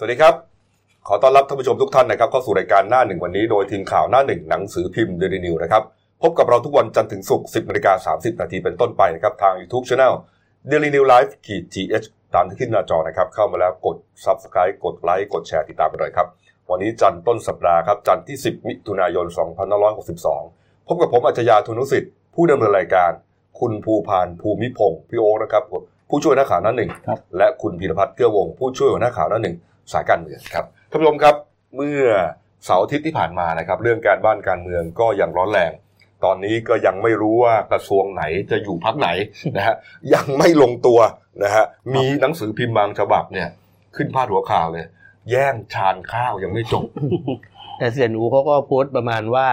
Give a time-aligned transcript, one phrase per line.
[0.00, 0.34] สวัสดีครับ
[1.08, 5.82] ขอต้อนรับท่านผู้ชมทุกท่านนะครับเข้าสู่รายการหน้าหนึ่งวันนี้โดยทีมข่าวหน้าหนึ่งหนังสือพิมพ์เดลินิวนะครับ
[6.22, 10.14] พบกับเราทุกวันจันทร์ถึงศุกร์10นาฬิกา30 นาทีเป็นต้นไปนะครับทาง YouTube Channel
[10.70, 16.26] Daily New Life ขีด th ตามที่ขึ้นหน้าจอนะครับ เข้ามาแล้วกด Subscribe กดไลค์กดแชร์ติดตามกันหน่อยครับ
[16.70, 19.26] วันนี้จันทร์ต้นสัปดาห์ครับ จันทร์ที่ 10 มิถุนายน
[20.06, 23.10] 2562 พบกับผมอัจฉริยะทุนุสิทธิ์ ผู้ดำเนินรายการ
[23.60, 25.64] คุณภูพานภูมิพงศ์พี่โอ๊คนะครับ
[26.08, 29.56] ผู้ช่วยนักข่าวหน้าหนึ่งครับและคุณพีรพัฒน์เกื้อวงศ์ผู้ช่วยหัวหน้าข่าวหน้าหนึ่ง
[29.92, 31.34] สายการเมืองครับท่านผู้ชมครับ
[31.76, 32.02] เมื่อ
[32.64, 35.72] เสาร์อาทิตย์ที่ผ่านมานะครับเรื่องการบ้านการเมืองก็ยังร้อนแรง
[36.24, 39.08] ตอนนี้ก็ยังไม่รู้ว่ากระทรวงไหนจะอยู่พักไหน
[39.56, 39.74] นะฮะ
[40.14, 40.98] ยังไม่ลงตัว
[41.44, 43.48] นะฮะมีหนังสือพิมพ์บางฉบับเนี่ย
[43.96, 44.86] ขึ้นพาดหัวข่าวเลย
[45.30, 46.84] แย่งชานข้าวยังไม่จบ
[47.78, 49.48] แต่เสียหนูเขาก็โพสต์ประมาณว่า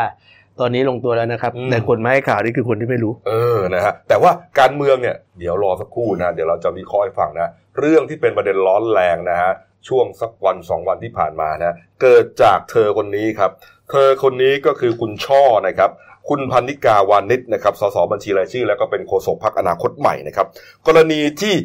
[0.60, 9.52] ตอนนี้ลงตัวแล้วนะครับอืมแต่คนมาให้ข่าวนี่คือคนที่ไม่รู้ เออนะฮะแต่ว่าการเมืองเนี่ยเดี๋ยวรอสักครู่นะ เดี๋ยวเราจะวิเคราะห์ให้ฟังนะ เรื่องที่เป็นประเด็นร้อนแรงนะฮะ
[9.88, 13.52] ช่วงสักวันสองวันที่ผ่านมานะเกิดจากเธอคนนี้ครับ
[13.92, 15.92] เธอคนนี้ก็คือคุณช่อนะครับ
[16.30, 20.48] คุณพันนิกาวานิชนะครับสสบัญชีรายชื่อ แล้วก็เป็นโฆษกพรรคอนาคตใหม่นะครับ
[20.88, 21.56] กรณีที่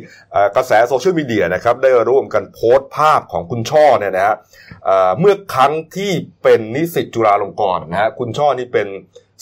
[0.56, 4.36] กระแสโซเชียลมีเดียนะครับได้ร่วมกันโพสต์ภาพของคุณช่อเนี่ยนะฮะ
[4.84, 8.89] เอ่อเมื่อครั้งที่เป็นนิสิตจุฬาลงกรณ์นะฮะคุณช่อนี่เป็น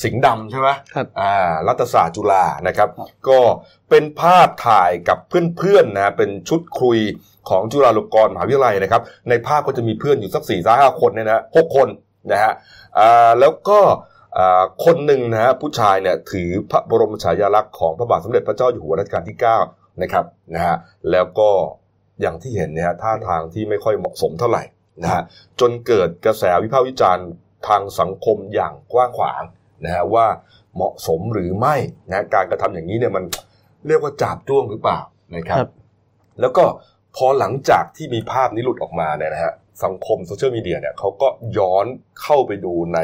[0.02, 2.88] สิงห์ดำใช่ไหมครับอ่ารัฐศาสตร์จุฬานะครับ
[3.28, 3.40] ก็
[3.90, 6.98] เป็นภาพถ่ายกับเพื่อนๆนะฮะเป็นชุดคุย
[7.48, 11.88] ของจุฬาลงกรณ์มหาวิทยาลัยนะครับ ในภาพก็จะมีเพื่อนอยู่สักสี่ห้าคนเนี่ยนะฮะหกคน
[12.32, 12.52] นะฮะ
[12.98, 13.80] อ่าแล้วก็
[14.38, 19.38] อ่าคนหนึ่งนะฮะผู้ชายเนี่ยถือพระบรมฉายาลักษณ์ของพระบาทสมเด็จพระเจ้าอยู่หัวรัชกาลที่
[19.68, 20.76] 9 นะครับนะฮะ
[21.10, 21.50] แล้วก็
[22.20, 24.62] อย่างที่เห็นเนี่ยฮะท่าทางที่ไม่ค่อยเหมาะสมเท่าไหร่
[25.02, 25.22] นะฮะ
[25.60, 27.26] จนเกิดกระแสวิพากษ์วิจารณ์
[27.68, 29.42] ทางสังคมอย่างกว้างขวาง
[29.84, 30.26] นะฮะว่า
[30.74, 31.76] เหมาะสมหรือไม่
[32.10, 33.24] นะการกระทำอย่างนี้เนี่ยมัน
[33.86, 34.98] เรียกว่าจาบจ้วงหรือเปล่า
[35.36, 35.70] นะครับครับ
[36.40, 36.64] แล้วก็
[37.16, 39.52] พอหลังจากที่มีภาพนี้หลุดออกมาเนี่ยนะฮะ
[39.84, 41.86] สังคมโซเชียลมีเดียเนี่ยเขาก็ย้อน
[42.22, 43.00] เข้าไปดูใน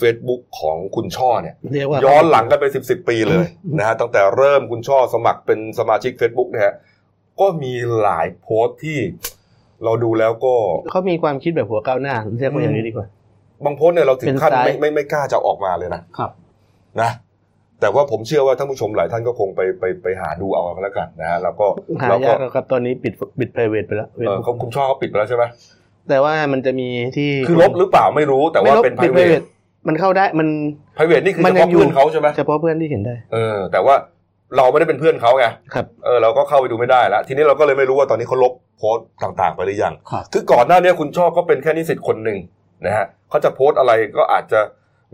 [0.00, 3.46] Facebook ของคุณช่อเนี่ยเรียกว่าย้อนหลังกันไปสิบสิบปีเลย
[3.78, 6.74] นะฮะตั้งแต่เริ่มคุณช่อสมัครเป็นสมาชิก Facebook นะฮะ
[7.40, 7.72] ก็มี
[8.02, 8.98] หลายโพสต์ที่
[9.84, 10.54] เราดูแล้วก็
[10.92, 13.06] เขามีความคิดแบบหัวก้าวหน้าเรียกว่าอย่างนี้ดีกว่า
[13.64, 16.30] บางโพสต์เนี่ยเราถึงขั้นเป็นซ้ายไม่ไม่ไม่กล้าจะออกมาเลยนะครับ
[17.00, 17.10] นะ
[17.80, 21.66] แต่ว่าผมเชื่อว่าท่านผู้ชมหลายท่านก็คงไปไปไปหาดูเอากันแล้วกันนะฮะแล้วก็
[22.02, 25.44] หาแล้วก็ยากแล้วครับตอนนี้ปิดปิด private ไปแล้วเออเขาคุณช่อเขาปิดไปแล้วใช่ไหม
[26.08, 29.44] แต่ว่ามันจะมีที่คือลบหรือเปล่าไม่รู้แต่ว่าไม่ลบเป็นปิด private private
[29.88, 30.48] มันเข้าได้มัน
[30.96, 33.94] private นี่คือมัเฉนยัพาะงอยู่เพื่อนเขาใช่ไหมเฉพาะเพื่อนที่เห็นได้ เออ แต่ว่า
[34.56, 42.38] เราไม่ได้เป็นเพื่อนเขาไงครับเออเราก็เข้าไปดูไม่ได้แล้วทีนี้เราก็เลยไม่รู้ว่าตอนนี้เขาลบโพสต์ต่าง ๆ ไปหรือยังครับคือก่อนหน้านี้คุณชอบก็เป็นแค่นิสิตคนหนึ่ง
[42.86, 44.60] นะฮะเขาจะโพสต์อะไรก็อาจจะ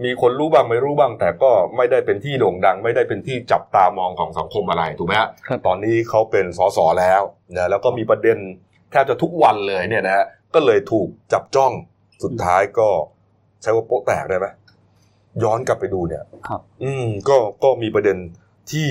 [0.04, 7.22] มีคนรู้บ้างไม่รู้บ้าง แต่ก็ไม่ได้เป็นที่โด่งดัง ไม่ได้เป็นที่จับตามองของสังคมอะไรถูกไหมฮะครับตอนนี้เขาเป็นสสแล้ว
[7.56, 8.38] นะแล้วก็มีประเด็น
[8.91, 11.72] แทบจะทุกวันเลยเนี่ยนะฮะก็เลยถูกจับจ้อง
[12.22, 12.88] สุดท้ายก็
[13.62, 14.47] ใช้ว่าโป๊ะแตกได้ไหม
[15.43, 18.16] ย้อนกลับไปดูเนี่ยครับ อืมก็ก็มีประเด็น
[18.72, 18.88] ที่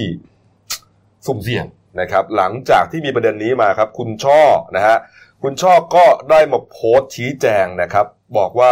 [1.26, 1.66] สุ่มเสี่ยง
[2.02, 4.42] นะครับ หลังจากที่มีประเด็นนี้มาครับ คุณช่อ
[4.76, 4.98] นะฮะ
[5.44, 8.06] คุณช่อก็ได้มาโพสต์ชี้แจงนะครับ
[8.38, 8.72] บอกว่า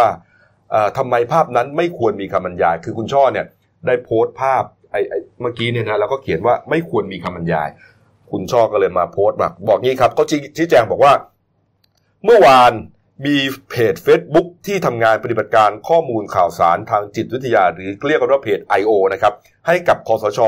[0.70, 3.46] เอ่อทำไมภาพนั้นไม่ควรมีคำบรรยาย คือคุณช่อเนี่ย
[3.86, 5.00] ได้โพสต์ภาพไอ้
[5.40, 7.68] เมื่อกี้เนี่ยนะแล้วก็เขียนว่าไม่ควรมีคำบรรยาย
[8.30, 11.12] คุณช่อก็เลยมาโพสต์แบบบอกงี้ครับเขาชี้ชี้แจงบอกว่า
[12.24, 12.72] เมื่อวาน
[13.26, 13.36] มี
[13.70, 18.90] เพจ Facebook ที่ทำงานปฏิบัติการข้อมูลข่าวสารทางจิตวิทยา หรือเรียกกันว่าเพจ I.O.
[19.12, 19.32] นะครับ
[19.66, 20.40] ให้กับคอสช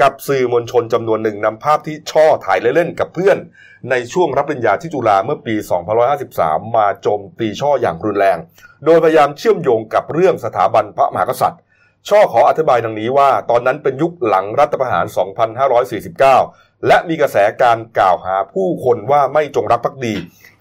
[0.00, 3.38] กับสื่อมวลชนจำนวนหนึ่งนำภาพที่ช่อถ่ายเล่นๆกับเพื่อน
[3.90, 5.54] ในช่วงรับปริญญาที่จุฬาเมื่อปี
[6.14, 8.38] 2553 มาโจมตีช่ออย่างรุนแรง
[8.84, 11.60] โดยพยายามเชื่อมโยงกับเรื่องสถาบันพระมหากษัตริย์
[12.08, 15.06] ช่อขออธิบายดังนี้ว่า ตอนนั้นเป็นยุคหลังรัฐประหาร
[15.76, 20.14] 2549 และมีกระแสการกล่าวหาผู้คนว่าไม่จงรักภักดี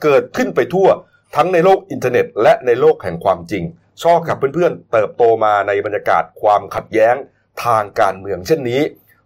[0.03, 0.87] เกิดขึ้นไปทั่ว
[1.35, 3.63] ทั้งในโลกอินเทอร์เน็ต และในโลกแห่งความจริง
[4.01, 7.15] ช่อกับเพื่อนๆเติบโตมาในบรรยากาศความขัดแย้ง
[7.63, 8.81] ทางการเมืองเช่นนี้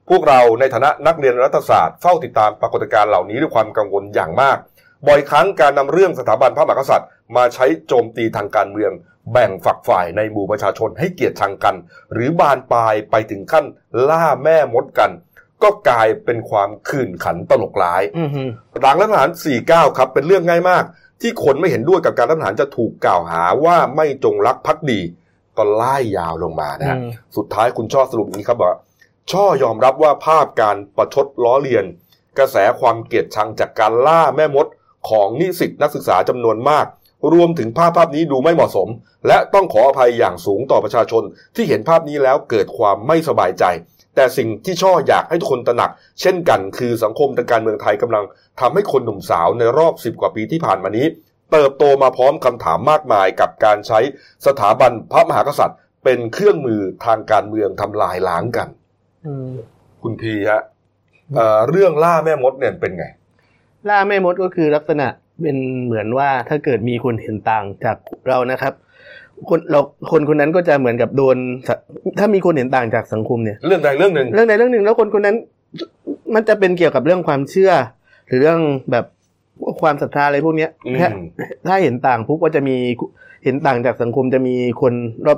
[0.09, 4.57] พวกเราในฐานะนักเรียนรัฐศาสตร์เฝ้าติดตามปรากฏการณ์เหล่านี้ด้วยความกังวลอย่างมาก
[5.07, 8.91] บ่อยครั้งการนำเรื่องสถาบันพระมหากษัตริย์ มาใช้โจมตีทางการเมือง
[9.31, 11.75] แบ่งฝักฝ่ายในหมู่ประชาชนให้เกลียดชังกัน
[12.13, 13.65] หรือบานปลายไปถึงขั้น
[14.09, 15.11] ล่าแม่มดกัน
[15.63, 18.43] ก็กลายเป็นความขื่นขันตลกร้ายอือฮึ
[18.81, 19.29] หลังรัฐประหาร
[19.65, 20.83] 49 ครับ เป็นเรื่องง่ายมาก
[21.21, 25.01] ที่คนไม่เห็นด้วยกับการรัฐประหารจะถูกกล่าวหาว่าไม่จงรักภักดี
[25.57, 28.73] ก็ไล่ยาวลงมานะฮะอืมสุดท้ายคุณช่อสรุปอย่างนี้ครับว่า
[29.31, 31.85] ช่อยอมรับว่าภาพการประชดล้อเลียน
[32.37, 34.67] กระแสความเกลียดชังจากการล่าแม่มด
[35.09, 36.85] ของนิสิตนักศึกษาจำนวนมาก
[37.33, 38.89] รวมถึงภาพภาพนี้ดูไม่เหมาะสม
[39.27, 41.23] และต้องขออภัยอย่างสูงต่อประชาชน
[41.55, 43.63] ที่เห็นภาพนี้แล้วเกิดความไม่สบายใจ
[44.15, 45.91] แต่สิ่งที่ช่ออยากให้ทุกคนตระหนัก
[46.21, 48.25] เช่นกันคือสังคมทางการเมืองไทยกำลัง
[48.59, 51.05] ทำให้คนหนุ่มสาวในรอบสิบกว่าปีที่ผ่านมานี้
[51.51, 53.99] เติบโตมาพร้อมคำถามมากมายกับการใช้
[54.45, 58.67] สถาบันพระมหากษัตริย์ เป็นเครื่องมือทางการเมืองทำลายล้างกัน
[60.01, 60.61] คุณพีฮะ
[61.35, 63.05] เอ่อเรื่องล่าแม่มดเนี่ยเป็นไง
[63.89, 65.07] ล่าแม่มดก็คือลักษณะ
[65.41, 67.97] เป็นเหมือนว่าถ้าเกิดมีคนเห็นต่างจาก
[68.27, 68.73] เรานะครับ
[69.49, 69.79] คนเรา
[70.11, 71.37] คนคนนั้นก็จะเหมือนกับโดน
[71.67, 71.75] สะ
[72.19, 75.37] ถ้ามีคนเห็นต่างจากสังคมเนี่ย เรื่องใดเรื่องหนึ่งเรื่องใดเรื่องหนึ่งแล้วคนคนนั้น
[76.33, 77.71] มันจะเป็นเกี่ยวกับเรื่องความเชื่อ
[78.27, 78.59] หรือเรื่อง
[78.91, 79.05] แบบ
[79.81, 81.07] ความศรัทธาอะไรพวกเนี้ยอืมถ้า
[81.67, 82.75] ถ้าเห็นต่างปุ๊บก็จะมี
[83.43, 84.93] เห็นต่างจากสังคมจะมีคน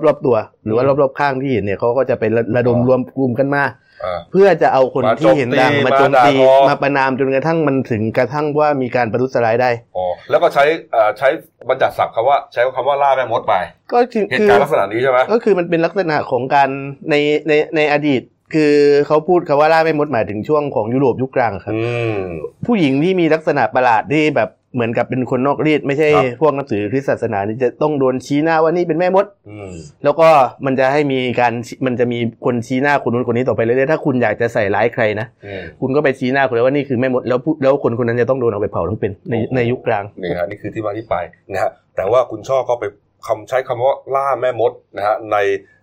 [0.07, 3.63] รอบๆตัว หรือว่ารอบๆข้างที่เห็นเนี่ยเขาก็จะไประระดมรวมกลุ่มกันมา
[4.03, 11.29] อ่าเพื่อจะเอาคนมาที่เห็นต่างโจมตีมาโจมตีมาด่าทอมาประนามจนกระทั่งมันถึงกระทั่งว่ามีการประทุษร้ายได้อ๋อแล้วก็ใช้เอ่อใช้
[11.69, 13.53] บรรจัดศัพท์คำว่าใช้คำว่าล่าแม่มดไป
[13.93, 16.69] ก็คือเหคืตุอการณ์ลักษณะนี้ใช่ไหมก็คือมันเป็นลักษณะของการ
[17.09, 17.15] ใน
[17.47, 18.21] ในในอดีต
[18.53, 18.73] คือ
[19.07, 21.81] เขาพูดคำว่าล่าไม่มดหมายถึงช่วงของยุโรปยุคกลางครับอื
[22.17, 22.21] ม
[22.65, 29.71] ผู้หญิงที่มีลักษณะประหลาดที่แบบเหมือนกับเป็นคนนอกรีดไม่ใช่ครับพวกนับถือคริสต์ศาสนานี่จะต้องโดนชี้หน้าว่านี่เป็นแม่มดอืม
[30.03, 30.27] แล้วก็
[30.65, 31.53] มันจะให้มีการ
[31.85, 41.15] มันจะมีคนชี้หน้าคนนู้นคนนี้ต่อไปเรื่อยๆถ้าคุณอยากจะใส่ร้ายใครนะอืมคุณก็ไปชี้หน้าคนเลยว่านี่คือแม่มดแล้วผู้แล้วคนคนนั้นจะต้องโดนเอาไปเผาทั้งเป็นในโอ้โหในยุคกลางนี่ฮะนี่คือที่มาที่ไป
[41.51, 42.83] นะฮะแต่ว่าคุณช่อก็ไป
[43.27, 45.37] คำใช้คำว่าล่าแม่มดนะฮะใน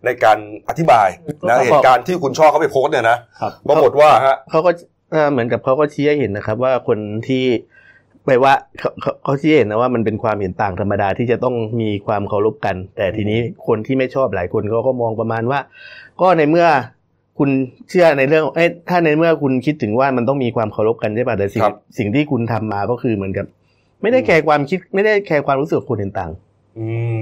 [0.05, 0.39] ในการ
[0.69, 1.09] อธิบาย
[1.49, 4.71] นะก็บอกเหตุการณ์ที่คุณช่อเขาไปโพสต์เนี่ยนะครับปรากฏว่าฮะเขาก็
[5.13, 6.99] เอ่อเหมือนกับเขาก็ชี้ให้เห็นนะครับ ว่าคน
[7.29, 7.45] ที่
[8.27, 15.61] ไปว่าเขาเขาเขาชี้ให้เห็นนะว่ามันเป็นความเห็นต่างธรรมดาที่จะต้องมีความเคารพกัน แต่ทีนี้คนที่ไม่ชอบหลายคนเขาก็มองประมาณว่า
[16.21, 16.67] ก็ในเมื่อ
[17.39, 17.51] คุณ
[17.89, 23.47] เชื่อในเรื่อง เอ้ยถ้าในเมื่อคุณคิดถึงว่ามันต้องมีความเคารพกันใช่ป่ะแต่สิ่งครับสิ่งที่คุณทำมาก็คือเหมือนกับ
[24.03, 26.50] ไม่ได้แคร์ความคิด ไม่ได้แคร์ความรู้สึกของคนเห็นต่างอื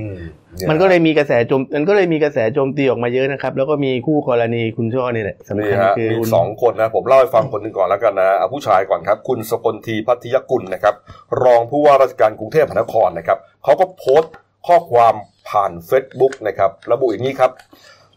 [0.05, 0.09] ม
[0.57, 10.95] เยมันก็เลยมีกระแสโจมมันก็เลยมีกระแสโจมตีออกมาเยอะนะครับ แล้วก็มีคู่กรณีคุณช่อนี่แหละสำนี่คัญฮะคือมีคุณสองคนนะ ผมเล่าให้ฟังคนหนึ่งก่อนแล้วกันนะเอาผู้ชายก่อนครับ คุณสกลทีพัทยกุลนะครับ
[11.43, 14.35] รองผู้ว่าราชการกรุงเทพมหานครนะครับเขาก็โพสต์
[14.67, 15.15] ข้อความ
[15.49, 17.53] ผ่าน Facebook นะครับระบุอย่างนี้ครับ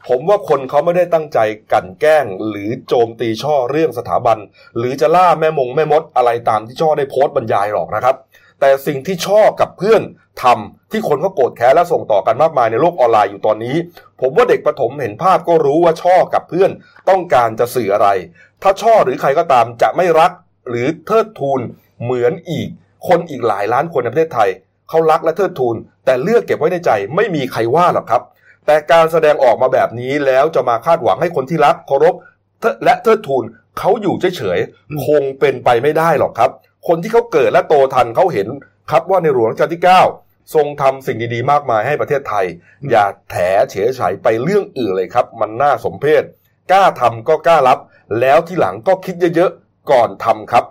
[0.10, 1.40] ผมว่าคนเขาไม่ได้ตั้งใจ
[1.74, 4.38] กลั่นแกล้ง หรือโจมตีช่อเรื่องสถาบัน
[4.78, 8.16] หรือจะล่าแม่มงแม่มดอะไรตามที่ช่อได้โพสต์บรรยายหรอกนะครับ
[8.62, 10.02] แต่สิ่งที่ช่อกับเพื่อน
[10.44, 13.76] ทำที่คนเขาโกรธแค้นและส่งต่อกันมากมายในโลกออนไลน์อยู่ตอนนี้
[14.22, 16.72] ผมว่าเด็กประถมเห็นภาพก็รู้ว่าช่อกับเพื่อน
[17.10, 18.08] ต้องการจะสื่ออะไร
[18.62, 20.32] ถ้าช่อหรือใครก็ตามจะไม่รัก
[20.70, 21.60] หรือเทิดทูน
[22.04, 22.68] เหมือนอีก
[23.08, 24.50] คนอีกหลายล้านคนในประเทศไทย
[24.90, 25.76] เขารักและเทิดทูน
[26.06, 28.22] แต่เลือกเก็บไว้ในใจไม่มีใครว่าหรอกครับ
[28.66, 32.16] แต่การแสดงออกมาแบบนี้แล้วจะมาคาดหวังให้คนที่รักเคารพ
[32.84, 33.44] และเทิดทูน
[33.80, 36.52] เขาอยู่เฉยๆคงเป็นไปไม่ได้หรอกครับ
[36.88, 38.48] คนที่เขาเกิดและโตทันเขาเห็น
[38.92, 39.82] ครับว่าในหลวงรัชกาลที่
[40.18, 42.46] 9 ทรงทำสิ่งดีๆ มากมายให้ประเทศไทย
[42.90, 43.36] อย่าแถ
[43.72, 46.24] เฉยฉายไปเรื่องอื่นเลยครับ มันน่าสมเพช
[46.72, 47.80] กล้าทำก็กล้ารับ
[48.20, 50.66] แล้วที่หลังก็คิดเยอะๆ ก่อนทำครับ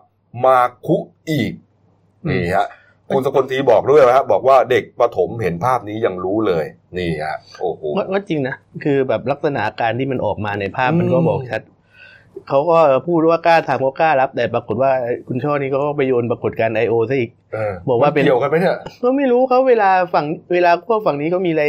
[0.44, 0.96] มาคุ
[1.30, 1.52] อีก
[2.28, 2.66] นี่ฮะ
[3.10, 6.64] คุณสกลทีบอกด้วยนะฮะบอกว่าเด็กประถมเห็นภาพนี้ยังรู้เลย
[6.98, 7.82] นี่ฮะโอ้โห
[8.12, 8.54] ก็จริงนะ
[8.84, 11.62] คือแบบลักษณะการที่มันออกมาในภาพมันก็บอกชัด
[12.50, 14.90] เขาก็พูดว่ากล้าทำก็กล้ารับ แต่ปรากฏว่า
[15.28, 17.56] คุณช่อนี่ก็ไปโยนปรากฏการณ์ IO ซะอีก
[17.88, 21.64] บอกว่าเป็นเกี่ยวกันไหมเนี่ยก็ไม่รู้เขาเวลาฝั่งเวลาพวกฝั่งนี้เขามีอะไร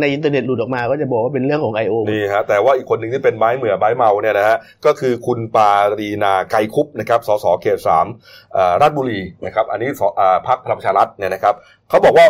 [0.00, 4.56] ในอินเทอร์เน็ตหลุดออกมาก็จะบอกว่าเป็นเรื่องของ IO นี่ฮะแต่ว่าอีกคนหนึ่งที่เป็นไม้เบื่อไม้เมาเนี่ยนะฮะ
[4.86, 8.06] ก็คือคุณปารีณาไกรคุปต์นะครับสสเขตสาม
[8.52, 11.54] เอ่อราชบุรีนะครับอันนี้สอ่าพรรคพลังประชารัฐเนี่ยนะครับ
[11.88, 12.26] เขาบอกว่า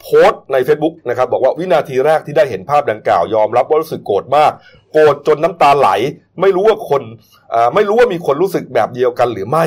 [0.00, 4.52] โพสต์ใน Facebook นะครับบอกว่าวินาทีแรกที่ได้เห็นภาพดังกล่าวยอมรับว่ารู้สึกโกรธมาก
[4.92, 5.88] โกรธจนน้ำตาไหล
[6.40, 7.02] ไม่รู้ว่าคน
[7.54, 9.64] อ่าไม่รู้ว่ามีคนรู้สึกแบบเดียวกันหรือไม่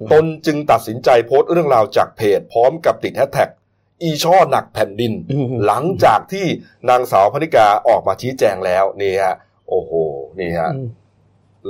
[0.00, 3.48] อืมตนจึงตัดสินใจโพสต์เรื่องราวจากเพจ พร้อมกับติดแฮชแท็ก
[4.02, 6.46] อีช่อหนักแผ่นดินอืมหลังจากที่
[6.90, 9.36] นางสาวพนิกาออกมาชี้แจงแล้วนี่ฮะ
[9.68, 9.92] โอ้โห
[10.38, 10.88] นี่ฮะอืม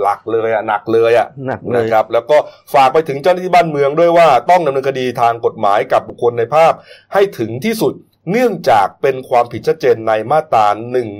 [0.00, 2.36] หลักเลยอะหนักเลยอะหนักเลยนะครับ แล้วก็
[2.74, 6.72] ฝากไปถึงเจ้าหน้าที่บ้านเมืองด้วยว่าต้องดำเนินคดีทางกฎหมายกับบุคคลในภาพ
[7.12, 7.94] ให้ถึงที่สุด
[8.30, 10.66] เนื่องจากเป็นความผิดชัดเจนในมาตรา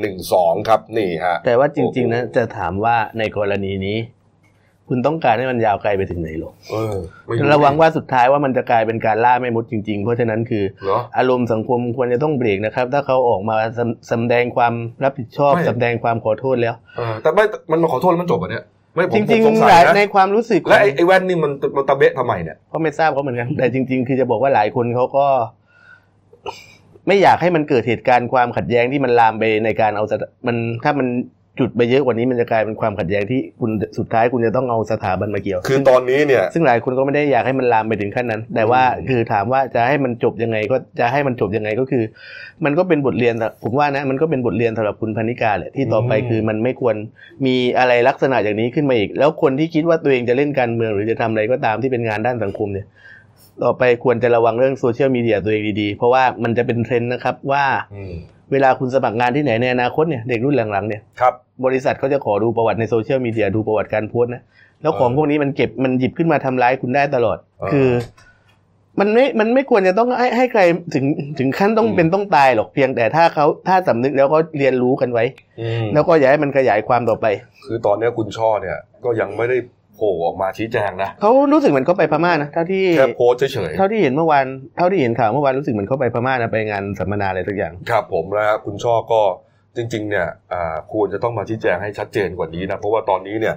[0.09, 3.99] 112 ครับนี่ฮะแต่ว่าจริงๆนะจะถามว่าในกรณีนี้
[4.89, 14.75] คุณต้องการให้มันยาวไกลไปถึงไหนหรอเออไม่ระวังว่าสุดท้ายว่ามันจะกลายเป็นการล่าไม่มดจริงๆ เพราะฉะนั้นคือเหรออารมณ์สังคมควรจะต้องเบรกนะครับ ถ้าเขาออกมาสำสำแดงความ
[15.05, 18.65] รับผิดชอบไม่สำแดงความขอโทษแล้วเออแต่ไม่มันมาขอโทษแล้วมันจบอะเนี่ย
[18.95, 25.27] ไม่ผมจริงผมสงๆสัหลายยนะในความรู้สึกและไอ้ไอ้แว่นนี่มันมันตะเบะทำไมเนี่ยก็ไม่ทราบเขาเหมือนกันแต่จริง ๆ คือจะบอกว่าหลายคนเขาก็
[27.07, 31.07] ไม่อยากให้มันเกิดเหตุการณ์ความขัดแย้งที่มันลามไปในการเอาสถมันถ้ามัน
[31.59, 42.03] จุดไปเยอะกว่านี้มันจะกลายเป็นความขัดแย้งที่คุณสุดท้ายคุณจะต้องเอาสถาบันมาเกี่ยว คือตอนนี้เนี่ย ซึ่งหลายคนก็ไม่ได้อยากให้มันลามไปถึงขั้นนั้น แต่ว่าอืมคือถามว่าจะให้มันจบยังไงก็จะให้มันจบยังไงก็คือ
[42.65, 46.97] มันก็เป็นบทเรียนสำผมว่านะมันก็เป็นบทเรียนสำหรับคุณพรรณิการ์แหละที่ต่อไปอืมคือมันไม่ควร
[47.47, 52.87] มีอะไรลักษณะอย่างนี้ขึ้นมาอีก แล้วคนที่คิดว่าตัวเองจะเล่นการเมืองหรือจะทำอะไรก็ตามที่เป็นงานด้านสังคมเนี่ย
[53.65, 58.15] ต่อไปควรจะระวังเรื่องโซเชียลมีเดียตัวเองดีๆ เพราะว่ามันจะเป็นเทรนด์นะครับว่าอืม
[58.53, 61.35] เวลาคุณสมัครงานที่ไหนในอนาคตเนี่ยเด็กรุ่นหลังๆเนี่ยครับ
[61.65, 64.43] บริษัทเขาจะขอดูประวัติในโซเชียลมีเดียดูประวัติการโพสต์นะ
[64.83, 67.89] แล้วของพวกนี้มันเก็บมันหยิบขึ้นมาทำร้ายคุณได้ตลอดอ่าคือ
[69.01, 70.63] มันไม่มันไม่ควรจะต้องให้ให้ใคร
[70.95, 71.05] ถึง
[71.39, 75.25] ถึงขั้นต้องอืมเป็นต้องตายหรอกเพียงแต่ถ้าเขาถ้าสำนึกแล้วก็เรียนรู้กันไว้
[75.61, 77.27] อืมแล้วก็อย่าให้มันขยายความต่อไป
[77.65, 79.57] คือตอนเนี้ยคุณช่อเนี่ย ก็ยังไม่ได้
[79.97, 84.45] โผล่ออกมาชี้แจงนะเขารู้สึกเหมือนเขาไปพม่านะเท่าที่แค่โพสต์เฉยเท่าที่เห็นเมื่อวาน
[84.77, 89.21] เท่าที่เห็นข่าวเมื่อวานรู้สึกเหมือนเขาไปพม่านะไปงานสัมมนาอะไรสักอย่างๆครับผมนะฮะคุณช่อก็
[89.77, 93.55] จริง ๆ เนี่ยอ่าควรจะต้องมาชี้แจงให้ชัดเจนกว่านี้นะเพราะว่าตอนนี้เนี่ย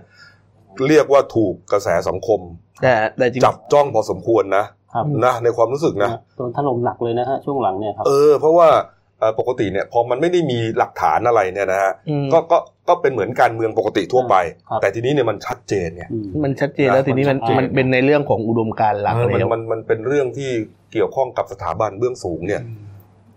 [0.87, 2.39] เรียกว่าถูกกระแสสังคม
[2.83, 8.96] แต่แต่จริงจับจ้องพอสมควรนะครับนะในความรู้สึกนะโดนถล่มหนักเลยนะฮะช่วงหลังเนี่ยครับเออเพราะว่าเอ่อ
[9.39, 12.57] ปกติเนี่ยพอมันไม่ได้มีหลักฐานอะไรเนี่ยนะฮะอืมก็ก็
[12.89, 14.35] ก็เป็นเหมือนการเมืองปกติทั่วไป
[14.69, 20.51] ครับแต่ทีนี้เนี่ยมันชัดเจนไงอืมมันชัดเจนแล้วทีนี้มันมันชัดเจนมันเป็นในเรื่องของอุดมการณ์หลักเออมันแล้วมันมันเป็นเรื่องที่
[20.91, 22.61] เกี่ยวข้องกับสถาบันเบื้องสูงเนี่ย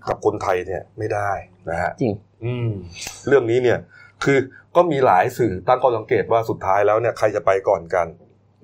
[0.09, 1.31] กับคนไทยเนี่ยไม่ได้
[1.71, 2.71] นะฮะจริงอืม
[3.29, 3.79] เรื่องนี้เนี่ย
[4.25, 4.39] คือ
[4.77, 8.07] ก็มีหลายสื่อตั้งข้อสังเกตว่าสุดท้ายแล้วเนี่ยใครจะไปก่อนกัน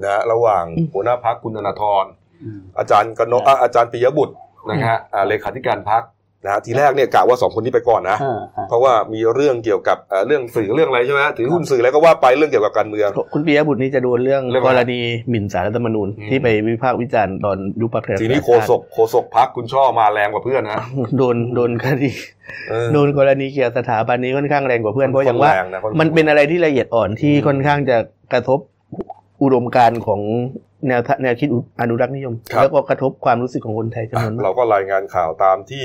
[0.05, 2.05] นะฮะระหว่างอืมหัวหน้าพักคุณธนาธร
[2.45, 4.35] อืมอาจารย์กนกอะอาจารย์ปิยบุตร
[4.69, 6.03] นะฮะอ่าเลขาธิการพัก
[6.47, 20.79] นะฮะทีแรกเนี่ยกะว่าสองคนนี้ไปก่อนนะอ่าฮะเพราะว่ามีเรื่องเกี่ยวกับเอ่อเรื่องสื่อเรื่องอะไรใช่ไหมถือหุ้นสื่ออะไรก็ว่าไปเรื่องเกี่ยวกับการเมืองคุณปิยบุตรนี่จะโดนเรื่องเรื่องกอะไรรณีหมิ่นสารรัฐธรรมนูญอืมที่ไปวิพากษ์วิจารณ์ตอนยุบพรรคไทยทีนี้โคศกโคศกพักคุณช่อมาแรงกว่าเพื่อนนะ
[21.19, 22.11] โดนโดนคดี
[22.71, 27.97] เออโดนกรณีเกี่ยวกับสถาบันนี้ค่อนข้างแรงกว่าเพื่อนเพราะอย่างว่าแรงะมันเป็นอะไรที่ละเอียดอ่อนที่อืมค่อนข้างจะ
[28.33, 28.59] กระทบ
[29.43, 30.21] อุดมการณ์ของ
[30.89, 31.49] แนวทะแนวคิด
[31.81, 35.85] อนุรักษ์นิยมครับแล้วก็กระทบความรู้สึกของคนไทยจำนวนอะมากเราก็รายงานข่าวตามที่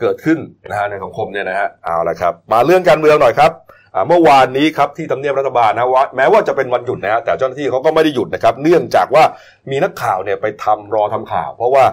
[0.00, 0.38] เกิดขึ้น
[0.70, 3.52] นะฮะในสังคมเนี่ยนะฮะเอาละครับ มาเรื่องการเมืองหน่อยครับ
[3.94, 9.24] อ่าเมื่อวานนี้ครับที่ทำเนียบรัฐบาลนะว่าแม้ว่าจะเป็นวันหยุดนะฮะแต่เจ้าหน้าที่เขาก็ไม่ได้หยุดนะครับ เนื่องจากว่า
[9.70, 11.84] มีนักข่าวเนี่ยไปทำรอทำข่าว เพราะว่า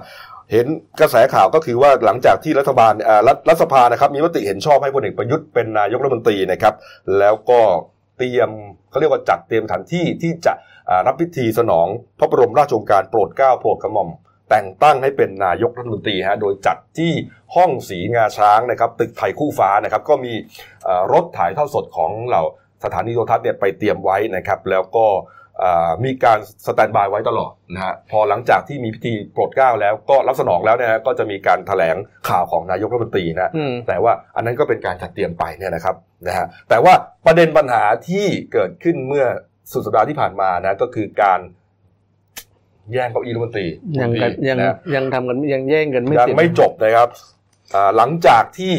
[0.52, 0.66] เห็น
[1.00, 6.74] กระแสข่าวก็คือว่าหลังจากที่รัฐบาลอ่ารัฐรัฐสภานะครับมีมติเห็นชอบให้พลเอกประยุทธ์เป็นนายกรัฐมนตรีนะครับ
[7.20, 7.62] แล้วก็
[8.18, 8.50] เตรียม
[8.90, 10.77] เขาเรียกว่าจัดเตรียมสถานที่ที่จะอ่า
[11.08, 11.88] รับพิธีสนอง
[12.20, 14.10] พระบรมราชโองการโปรดเกล้าโปรดกระหม่อม
[14.50, 17.12] แต่งตั้งให้เป็นนายกรัฐมนตรีฮะโดยจัดที่
[17.56, 20.34] ห้องสีงาช้างนะครับตึกไทยคู่ฟ้านะครับก็มี
[20.84, 22.44] เอ่อรถถ่ายทอดสดของเหล่า
[22.84, 25.06] สถานีโทรทัศน์เนี่ยไปเตรียมไว้นะครับแล้วก็
[25.60, 31.96] เอ่อมีการสแตนบายไว้ตลอดนะฮะพอหลังจากที่มีพิธีโปรดเกล้าแล้วก็รับสนองแล้วนะฮะก็จะมีการแถลง
[32.30, 35.96] ข่าวของนายกรัฐมนตรีนะอืมแต่ว่าอันนั้นก็เป็นการจัดเตรียมไปเนี่ยนะครับ
[36.28, 36.94] นะฮะแต่ว่า
[37.26, 39.26] ประเด็นปัญหาที่เกิดขึ้นเมื่อ
[39.72, 41.40] สุดสัปดาห์ที่ผ่านมานะ ก็คือการ
[42.94, 43.68] แย่งเก้าอี้รัฐมนตรี
[44.02, 47.10] ยังกันยังนะยังทำกันยังแย่งกันไม่ยังเสร็จไม่จบนะครับ
[47.74, 48.74] อ่าหลังจากที่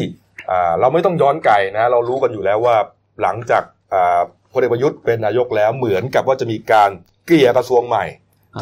[0.49, 2.75] อ่าเราไม่ต้องย้อนไกลนะ เรารู้กันอยู่แล้วว่า
[3.21, 4.19] หลังจากอ่า
[4.53, 6.89] พลเอกประยุทธ์เป็นนายกแล้วเหมือนกับว่าจะมีการ
[7.25, 8.05] เกลี่ยกระทรวงใหม่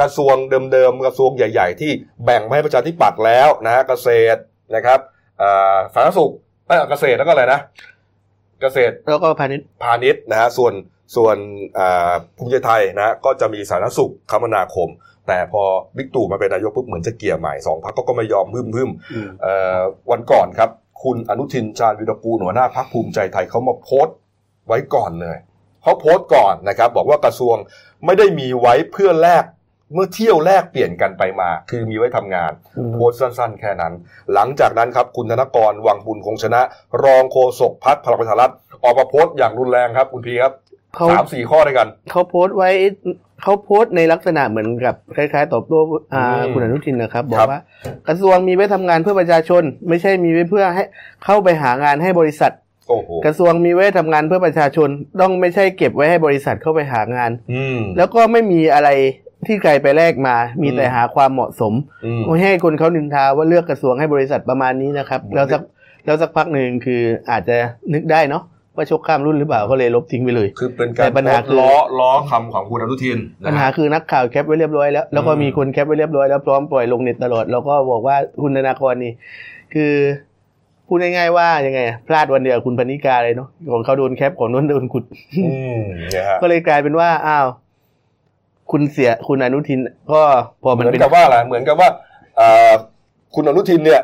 [0.01, 0.35] กระทรวง
[0.71, 1.91] เดิมๆกระทรวงใหญ่ ๆ ที่
[2.25, 4.39] แบ่งมาให้ประชาธิปัตย์แล้วนะฮะเกษตร
[4.75, 4.99] นะครับ
[5.41, 6.31] อ่าสาธารณสุข
[6.67, 7.59] เอ้ยเกษตรแล้วก็อะไรนะ
[8.61, 10.73] เกษตรแล้วก็พาณิชย์พาณิชย์นะฮะส่วน
[11.15, 11.37] ส่วน
[11.79, 14.89] อ่าภูมิใจไทยนะฮะก็จะมีสาธารณสุขคมนาคม
[15.27, 15.63] แต่พอ
[15.97, 19.79] บิ๊กตู่มาเป็นนายกปุ๊บเหมือนจะเกลี่ยใหม่สองพักก็ไม่ยอมพึ่มพึ่มอืมเอ่อ
[20.11, 20.69] วันก่อนครับ
[21.03, 24.15] คุณอนุทินชาญวิรกูลหัวหน้าพักภูมิใจไทยเขามาโพสต์
[24.67, 25.37] ไว้ก่อนเลย
[25.81, 27.55] เขาโพสต์ก่อนนะครับ บอกว่ากระทรวง
[28.05, 29.43] ไม่ได้มีไว้เพื่อแลก
[29.93, 33.93] เมื่อเที่ยวแลกเปลี่ยนกันไปมา คือมีไว้ทำงานอืมโพสต์สั้นๆ แค่นั้น
[34.33, 36.61] หลังจากนั้นครับคุณธนกรวังบุญคงชนะ
[37.03, 38.51] รองโฆษกพักพลังประชารัฐ
[38.83, 40.53] ออกมาโพสต์อย่างรุนแรงครับคุณพีครับ
[40.95, 42.69] เขาสามสี่ข้อด้วยกัน เขาโพสต์ไว้
[43.41, 45.79] เขาโพสต์ในลักษณะเหมือนกับคล้ายๆตอบโต้
[46.13, 47.61] อ่าอืมคุณอนุทินนะครับ บอครักบว่า
[48.07, 50.83] กระทรวงมีไว้ทำงานเพื่อประชาชน ไม่ใช่มีไว้เพื่อให้
[51.23, 52.51] เข้าไปหางานให้บริษัท
[52.89, 54.89] โอ้โหกระทรวงมีไว้ทำงานเพื่อประชาชน
[55.21, 58.89] ต้องไม่ใช่เก็บไว้ให้บริษัทเข้าไปหางาน อืมแล้วก็ไม่มีอะไร
[59.47, 61.73] ที่ใครไปแลกมา มีแต่อืมหาความเหมาะสม
[62.05, 65.61] อืมไม่ให้คนเขานินทาว่าเลือกกระทรวงให้บริษัทประมาณนี้นะครับอืมแล้วสัก
[66.05, 67.01] แล้วสักพักหนึ่งคือ
[67.31, 67.55] อาจจะ
[67.93, 68.43] นึกได้เนาะ
[68.77, 79.11] ว่าชกข้ามรุ่นหรือเปล่าก็เลยลบทิ้งไปเลย คือเป็นการแต่ปัญหาคือล้อล้อคำของคุณอนุทินนะปัญหาคือนักข่าวแคปไว้เรียบร้อยแล้วแล้วก็อืมมีคนแคปไว้เรียบร้อยแล้วพร้อมปล่อยลงเน็ตตลอดแล้วก็บอกว่าคุณธนาครนี่
[79.73, 79.93] คือ
[80.87, 85.03] พูดง่ายๆว่ายังไงอะพลาดวันเดียวคุณพนิกาเลยเนาะของเขาโดนแคปของนู้นโดนขุด
[85.45, 85.79] อืม
[86.11, 87.47] เนี่ยฮะก็เลยกลายเป็นว่าอ้าว
[88.71, 89.79] คุณเสียคุณอนุทิน
[90.11, 90.21] ก็
[90.63, 91.89] พอเหมันมือนเป็นกับว่าอะไรเหมือนกับว่า
[92.37, 92.71] เอ่อ
[93.35, 94.01] คุณอนุทินเนี่ย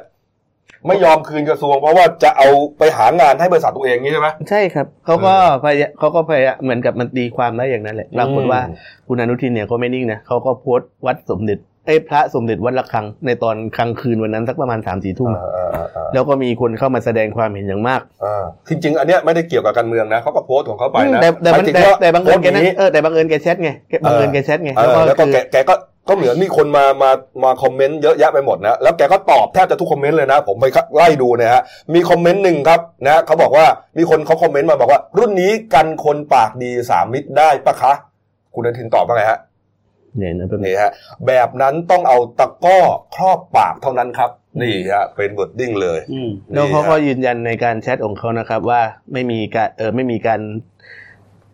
[0.87, 2.47] ไม่ยอมคืนกระทรวง เพราะว่าจะเอา
[2.77, 8.75] ไปหางานให้บริษัทตัวเองนี่ใช่ไหมใช่ครับเขาก็พยายเขาก็พยายามเหมือนกับมันตีความได้อย่างนั้นแหละปรากฏว่าอืม
[9.07, 25.75] คุณอนุทินเนี่ยก็ไม่นิ่งนะเขาก็โพสต์วัดสมเด็จ ไอ้พระสมเด็จวัดระฆัง ในตอนกลางคืนวันนั้นสักประมาณสามสี่ทุ่มอ่าอ่าอ่าอ่าแล้วก็มีคนเข้ามาแสดงความเห็นอย่างมากอ่าจริงๆ อันเนี้ยไม่ได้เกี่ยวกับการเมืองนะเขาก็โพสต์ของเขาไปนะแต่แต่หมัมานยถึงแต่ว่าแต่บางเอิญแกโพสต์นั้นนี้เออแต่บางเอิญแกแชทไงแกบางเอิญแกแชทไงเออแล้วก็คือแกแกก็
[26.09, 27.11] ก็เหมือนมีคนมามา
[27.43, 31.63] มาคอมเมนต์เยอะแยะไปหมดนะแล้วแกก็ตอบแทบจะทุกคอมเมนต์เลยนะ ผมไปไล่ดูเนี่ยฮะ
[31.93, 33.65] มีคอมเมนต์หนึ่งครับนะเขาบอกว่า
[33.97, 37.93] มีคนเขาคอมเมนต์มาบอกว่า รุ่นนี้กันคนปากดีสามมิตรได้ปะคะ
[38.53, 39.39] คุณอนุทินตอบว่าไงฮะ
[40.17, 40.91] เนี่ยนะเป็นนี่ฮะ
[41.27, 42.79] แบบนั้นต้องเอาตะกร้อ
[43.15, 48.81] ครอบปากเท่านั้นครับ นี่ฮะเป็นบทดิ้งเลยอืมแล้วเขานี่ฮะก็ยืนยันในการแชทของเขานะครับ ว่า
[49.13, 50.39] ไม่มีการเออไม่มีการ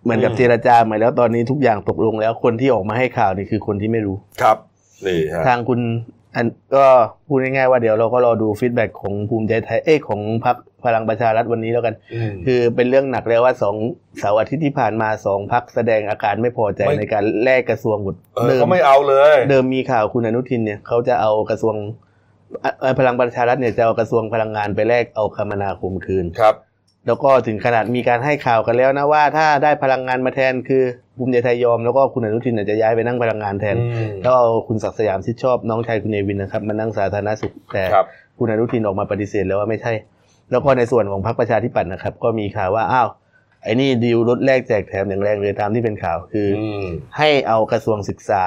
[0.03, 4.57] เหมือนกับอืมเจรจาใหม่แล้วตอนนี้ทุกอย่างตกลงแล้วคนที่ออกมาให้ข่าวนี่คือคนที่ไม่รู้ครับ
[5.05, 5.79] นี่ฮะทางคุณ
[6.35, 6.85] อันก็
[7.27, 13.75] พูดง่ายๆว่าเดี๋ยวเราก็รอดู feedback ของภูมิใจไทยเอ้ยของพรรค พลังประชารัฐวันนี้แล้วกันอืมคือเป็นเรื่องหนักแล้วว่าสอง
[14.19, 21.75] เสาร์อาทิตย์ที่ผ่านมาสองพรรคแสดงอาการไม่พอใจไม่ในการแลกกระทรวงหมดเออเดิมเขาไม่เอาเลย เดิมมีข่าวคุณอนุทินเนี่ยเขาจะเอากระทรวง
[22.61, 26.55] เอ่อเอ่อพลังประชารัฐเนี่ยจะเอากระทรวงพลังงานไปแลกเอาคมนาคมคืนครับ
[27.07, 30.83] แล้วก็ถึงขนาดมีการให้ข่าวกันแล้วนะว่าถ้าได้พลังงานมาแทนคือ
[31.17, 38.05] ภูมิใจไทยยอมแล้วก็คุณอนุทินเนี่ยจะย้ายไปนั่งพลังงานแทนอืมแล้วเอาคุณศักดิ์สยามชิดชอบน้องชายคุณเนวินนะครับมานั่งสาธารณสุขแต่ครับ
[38.37, 39.91] คุณอนุทินออกมาปฏิเสธแล้วว่าไม่ใช่
[40.51, 43.09] แล้วก็ในส่วนของพรรคประชาธิปัตย์นะครับ ก็มีข่าวว่าอ้าว
[43.63, 46.85] ไอ้นี่ดีลลดแลกแจกแถมอย่างแรงเลยตามที่เป็นข่าวคือออืม
[47.17, 48.41] ให้เอากระทรวงศึกษา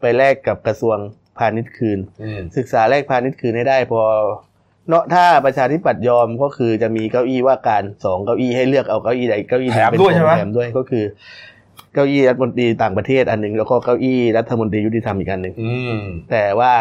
[0.00, 0.96] ไปแลกกับกระทรวง
[1.38, 4.02] พาณิชย์คืนอืมศึกษาแลกพาณิชย์คืนให้ได้พอ
[4.88, 11.04] เนาะถ้าประชาธิปัตย์ยอมก็คือจะมีเก้าอี้ว่าการสองเก้าอี้ให้เลือกเอาเก้าอี้ใดเก้าอี้หนึ่งแถมเป็นด้วยของใช่ไหมแถมด้วยก็คือ
[11.94, 16.72] เก้าอี้รัฐมนตรีต่างประเทศอันหนึ่งแล้วก็เก้าอี้รัฐมนตรียุติธรรมอีกอันหนึ่งอืมแต่ว่า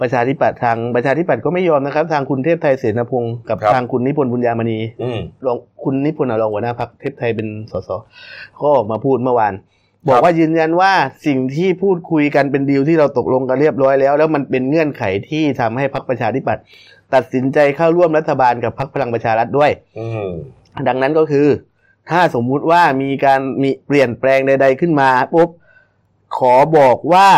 [0.00, 7.90] ประชาธิปัตย์ทางประชาธิปัตย์ก็ไม่ยอมนะครับ ทางคุณเทพไทยเสนาพงศ์กับครับทางคุณนิพนธ์บุญญามณีอืมรองคุณนิพนธ์อะรองหัวหน้าพรรคเทพไทยเป็นสส
[8.60, 9.52] ก็ออกมาพูดเมื่อวาน
[10.08, 10.92] บอกว่ายืนยันว่า
[11.26, 16.62] สิ่งที่พูดคุยกันเป็นดีลที่เราตกลงกันเรียบร้อยแล้ว แล้วมันเป็นเงื่อนไขที่ทำให้พรรคประชาธิปัตย์
[17.14, 20.30] ตัดสินใจเข้าร่วมรัฐบาลกับพรรคพลังประชารัฐด้วยอืม
[20.88, 21.46] ดังนั้นก็คือ
[22.10, 25.48] ถ้าสมมุติว่ามีการมีเปลี่ยนแปลงใด ๆขึ้นมาปุ๊บ
[26.38, 27.28] ขอบอกว่า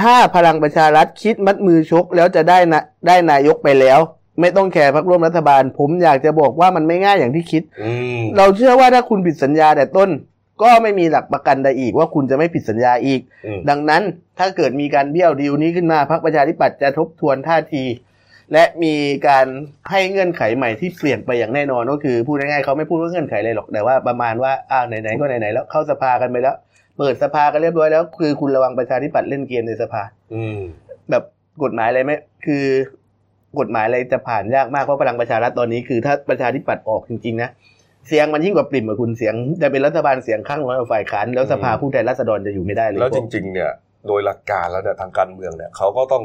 [0.00, 4.00] ถ้าพลังประชารัฐคิดมัดมือชกแล้วจะได้นะได้นายกไปแล้ว
[4.40, 10.10] ไม่ต้องแคร์พักร่วมรัฐบาล ผมอยากจะบอกว่ามันไม่ง่ายอย่างที่คิดอืมเราเชื่อว่าถ้าคุณผิดสัญญาแต่ต้น
[10.62, 14.02] ก็ไม่มีหลักประกันใดอีกว่าคุณจะไม่ผิดสัญญาอีกอืมดังนั้น
[14.38, 17.84] ถ้าเกิดมีการเบี้ยวดีลนี้ขึ้นมาพรรคประชาธิปัตย์จะทบทวนท่าที
[18.52, 18.94] และมี
[19.28, 19.46] การ
[19.90, 26.56] ให้เงื่อนไขใหม่ที่เปลี่ยนไปอย่างแน่นอนก็คือพูดง่ายๆเขาไม่พูดว่าเงื่อนไขเลยหรอกแต่ว่าประมาณว่าอ้าวไหนๆก็ไหนๆแล้วเข้าสภากันไปแล้ว
[26.98, 30.02] เปิดสภากันเรียบร้อยแล้ว คือคุณระวังประชาธิปัตย์เล่นเกมในสภา
[30.34, 30.58] อืม
[31.10, 31.22] แบบ
[31.62, 32.12] กฎหมายอะไรไหม
[32.46, 32.64] คือ
[33.58, 37.50] กฎหมายอะไรจะผ่านยากมากเพราะพลังประชารัฐตอนนี้คือถ้าประชาธิปัตย์ออกจริงๆนะ
[38.08, 43.70] เสียงมันยิ่งกว่าปริ่มอะคุณเสียงจะเป็นรัฐบาลเสียงข้างน้อยกว่าฝ่ายค้านแล้วสภาผู้แทนราษฎรจะอยู่ไม่ได้เลยแล้วจริง ๆ เนี่ย
[44.06, 46.24] โดยหลักการแล้วเนี่ยทางการเมืองเนี่ยเขาก็ต้อง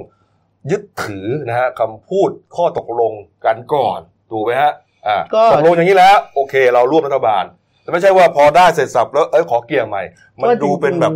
[0.72, 3.12] ยึดถือนะฮะคำพูดข้อตกลง
[3.46, 4.00] กันก่อน
[4.32, 4.72] ถูกไหมฮะ
[5.08, 5.18] อ่า
[5.54, 10.04] ตกลงอย่างนี้แล้ว โอเค เราร่วมรัฐบาลแต่ ไม่ใช่ว่าพอได้เสร็จสับแล้วเอ้ยขอเกี่ยร์ใหม่
[10.42, 11.12] มันดูเป็นแบบ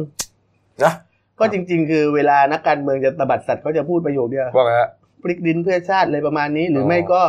[0.83, 0.93] นะ
[1.39, 4.89] ก็จริง ๆ คือเวลานักการเมืองจะตบัดสัตว์เขาจะพูดประโยคเดียวว่าไงฮะ
[5.21, 7.21] พลิกดินเพื่อชาติเลยประมาณนี้ หรือออไม่ก็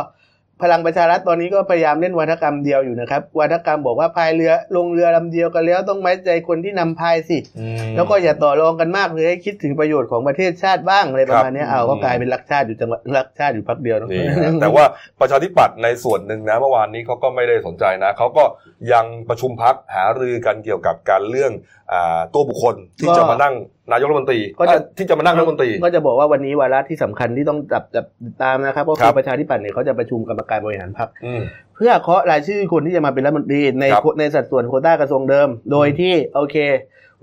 [0.61, 14.85] พลังประชารัฐตอนนี้ก็พยายามเล่นวัฒกรรมเดียวอยู่นะครับวัฒกรรมบอกว่าพายเรือลงเรือลำเดียวกันแล้วต้องไว้ใจคนที่นำพายสิอืมแล้วก็อย่าต่อรองกันมากเลยให้คิดถึงประโยชน์ของประเทศชาติบ้างอะไรประมาณเนี้ยครับเอาก็อืมกลายเป็นรักชาติอยู่จังหวัดรักชาติอยู่พักเดียวเนอะนี่ฮะแต่ว่า
[15.19, 18.43] ประชาธิปัตย์ในส่วนหนึ่งนะเมื่อวานนี้เขาก็ไม่ได้สนใจนะเขาก็
[18.93, 21.78] ยังประชุมพักหารือกันเกี่ยวกับการเรื่องอา
[22.33, 23.53] ตัวบุคคลที่ก็จะมานั่ง
[23.91, 28.05] นายกรัฐมนตรีก็จะเอ่อที่จะมานั่งรัฐมนตรีก็จะบอกว่าวันนี้วาระที่สำคัญที่ต้องจับจับ
[28.43, 31.41] ตามนะครับก็คคืรัอบประชาธิปัตย์เนี่ยเขาจะประชุมกรรมการบริหารพรรคอืม
[31.75, 36.55] เพื่อเคาะรายชื่อคนที่จะมาเป็นรัฐมนตรีในครับในสัดส่วนโควต้ากระทรวงเดิม โดยที่โอเค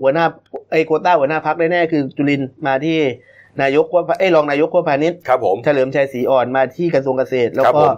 [0.01, 0.25] หัวหน้า
[0.71, 2.97] ไอ้โควต้าหัวหน้าพักแน่ๆคือจุลินทร์มาที่
[3.61, 7.95] นายกว่าไอ้ยรองนายกว่าพาณิชย์ครับผมเฉลิมชัยศรีอ่อนมาที่กระทรวงเกษตร แล้วครับก็ผม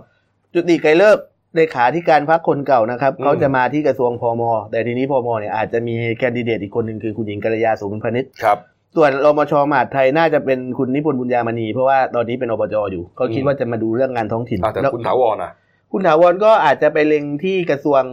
[0.53, 1.17] จุติไกรเลิก
[1.56, 8.58] เลขาธิการพักคนเก่านะครับอืมเขาจะมาที่กระทรวงพม แต่ทีนี้พมเนี่ยอาจจะมีแคนดิเดตอีกคนหนึ่งคือคุณหญิงกัลยาโสมนพาณิชย์ครับ
[8.96, 15.52] ส่วนรมชมหาดไทยน่าจะเป็นคุณนิพนธ์บุญญามณีเพราะว่าตอนนี้เป็นอบจอยู่เขาคิดอืมว่าจะมาดูเรื่องงานท้องถิ่นอะแต่แล้วคุณถาวรนะ
[15.92, 18.04] คุณถาวรก็อาจจะไปเล็งที่กระทรวง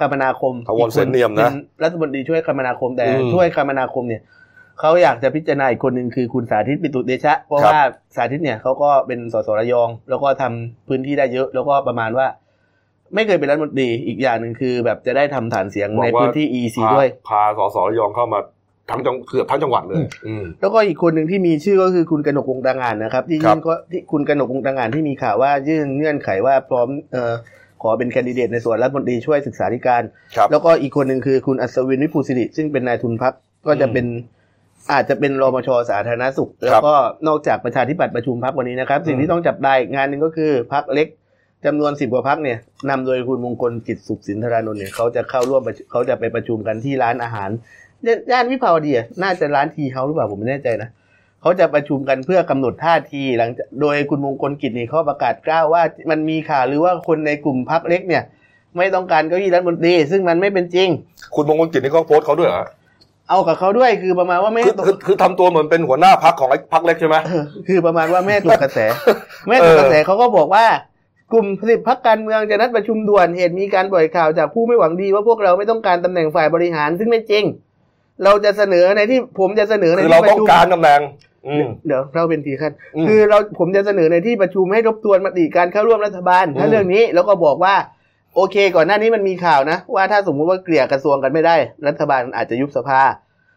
[0.00, 4.22] คมนาคมถาวรเสนเนียมนะป็รัฐมนตรีช่วยคมนาคมแต่อืมช่วยคมนาคมเนี่ย
[4.80, 7.82] เขาอยากจะพิจารณาอีกคนหนึ่งคือคุณสาธิตปิตุเดชะ เพราะครับว่า
[8.16, 12.26] สาธิตเนี่ยเขาก็เป็นสสระยอง แล้วก็ทำพื้นที่ได้เยอะ แล้วก็ประมาณว่า
[13.14, 18.40] ไม่เคยเป็นรัฐมนตรีอีกอย่างหนึ่งคือ แบบจะได้ทำฐานเสียงบอกในว่าพื้นที่ EC พาด้วยพาสสระยองเข้ามา
[18.90, 27.32] ทั้งจังเกือบทั้งจังหวัดเลยอืมแล้วก็อีกคนหนึ่งที่มีชื่อก็คือคุณกนกวงศ์ตางานนะครับ ที่ครัยื่บนก็ที่คุณกนกวงศ์ตางานที่มีข่าวว่ายื่นเงื่อนไขว่าพร้อมเอ่อ
[27.82, 30.02] ขอเป็นแคนดิเดตในส่วนรัฐมนตรีช่วยศึกษาธิการ
[30.36, 33.34] ครับแล้วก็อีกคนหนึ่งคือคุณอัศวินวิภูสิริซึ่งเป็นนายทุนพัก
[33.66, 34.06] ก็จะอืมเป็น
[34.92, 36.94] อาจจะเป็นรมชสาธารณสุข แล้วก็
[37.26, 41.08] นอกจากประชาธิปัตย์ประชุมพักวันนี้นะครับ สิ่งที่ต้องจับได้อีกงานหนึ่งก็คือพักเล็ก
[41.64, 42.58] จำนวนสิบกว่าพักเนี่ย
[42.90, 47.50] นำโดยคุณมงคลกิจสุขสินธารานนท์เนี่ยเขาจะเข้าร่วมประชุเขาจะไปประชุมกันที่ร้านอาหาร
[48.30, 50.88] ย่านวิภาวดีอะน่าจะร้านทีเฮาหรือเปล่าผมไม่แน่ใจนะ
[51.40, 58.22] เขาจะประชุมกันเพื่อกำหนดท่าทีหลังจากโดยคุณมงคลกิจนี่เขาประกาศกล้าวว่ามันมีข่าวหรือว่าคนในกลุ่มพักเล็กเนี่ย
[58.76, 60.88] ไม่ต้องการเก้าอี้รัฐมนตรีซึ่งมันไม่เป็นจริง
[61.34, 62.64] คุณมงคลกิจนี่เขาโพสต์เขาด้วยเหรอ
[63.28, 68.78] เอากับเขาด้วยคือประมาณว่าไม่คือคือคือทำตัวเหมือนเป็นหัวหน้าพักของไอ้พักเล็กใช่ไหมเออคือประมาณว่าแม่ตกกระแส
[69.48, 70.64] แม่ตกกระแสเขาก็บอกว่า
[71.32, 77.44] กลุ่มสิบพักการเมืองจะนัดประชุมด่วนเหตุมีการปล่อยข่าวจากผู้ไม่หวังดีว่าพวกเราไม่ต้องการตำแหน่งฝ่ายบริหารซึ่งไม่จริง
[78.24, 81.00] เราจะเสนอในที่ผมจะเสนอในคือที่เราประต้องชุมการตำแหน่ง
[81.48, 87.74] อืมเดี๋ยวเราเป็นทีขั้นอืมคือเราผมจะเสนอในที่ประชุมให้ทบทวนมติการเข้าร่วมรัฐบาลถ้าอืมเรื่องนี้แล้วก็บอกว่า
[88.34, 91.56] โอเค ก่อนหน้านี้มันมีข่าวนะ ว่าถ้าสมมุติว่าเกลี่ยกระทรวงกันไม่ได้
[91.88, 93.00] รัฐบาลอาจจะยุบสภา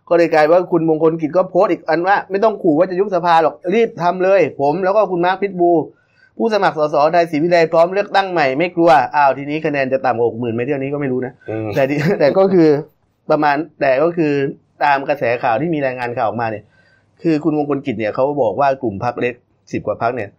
[0.10, 5.72] ก็เลยกลายว่าคุณมงคลกิตติ์ก็โพสต์อีกอันว่า ไม่ต้องขู่ว่าจะยุบสภาหรอกรีบทำเลย ผมแล้วก็คุณมาร์คพิทบูล
[6.40, 12.70] ผู้สมัครสสไทยศรีวิไลพร้อมเลือกตั้งใหม่ไม่กลัวอ้าวทีนี้คะแนนจะต่ำกว่าหกหมื่นไหมเที่ยวนี้ก็ไม่รู้นะอืมแต่ที่แต่ก็คือ
[13.32, 14.34] ประมาณแต่ก็คือ
[14.84, 16.64] ตามกระแสข่าวที่มีรายงานข่าวออกมาเนี่ย
[17.22, 19.34] คือคุณมงคลกิจเนี่ยเขาบอกว่ากลุ่มพักเล็ก
[19.72, 20.30] สิบกว่าพักเนี่ย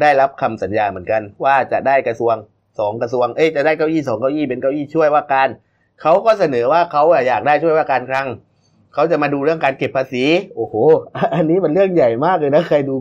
[0.00, 2.34] ได้รับคำสัญญาเหมือนกัน ว่าจะได้กระทรวง
[2.78, 5.48] สองกระทรวงเอ้ยจะได้เก้าอี้สองเก้าอี้เป็นเก้าอี้ช่วยว่าการ
[6.02, 8.26] เขาก็เสนอว่าเขาอะอยากได้ช่วยว่าการคลัง
[8.94, 10.24] เขาจะมาดูเรื่องการเก็บภาษี
[10.56, 10.74] โอ้โห
[11.34, 12.94] อันนี้มันเรื่องใหญ่มากเลยนะใครดู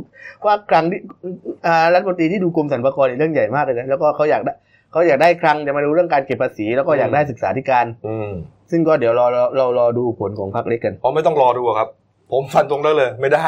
[0.45, 0.99] ว่าคลังที่
[1.67, 4.54] อ่ารัฐมนตรีที่ดูกรมสรรพากรเนี่ยเรื่องใหญ่มากเลยนะแล้วก็เขาอยากได้
[4.91, 8.30] เขาอยากได้คลังจะมาดูเรื่องการเก็บภาษี แล้วก็อยากได้ศึกษาธิการ อืม
[8.71, 11.89] ซึ่งก็เดี๋ยวรอเราเรารอดูผลของพรรคเล็กกันเพราะไม่ต้องรอดูอะครับ
[12.32, 13.45] ผมฟันตรงได้เลย ไม่ได้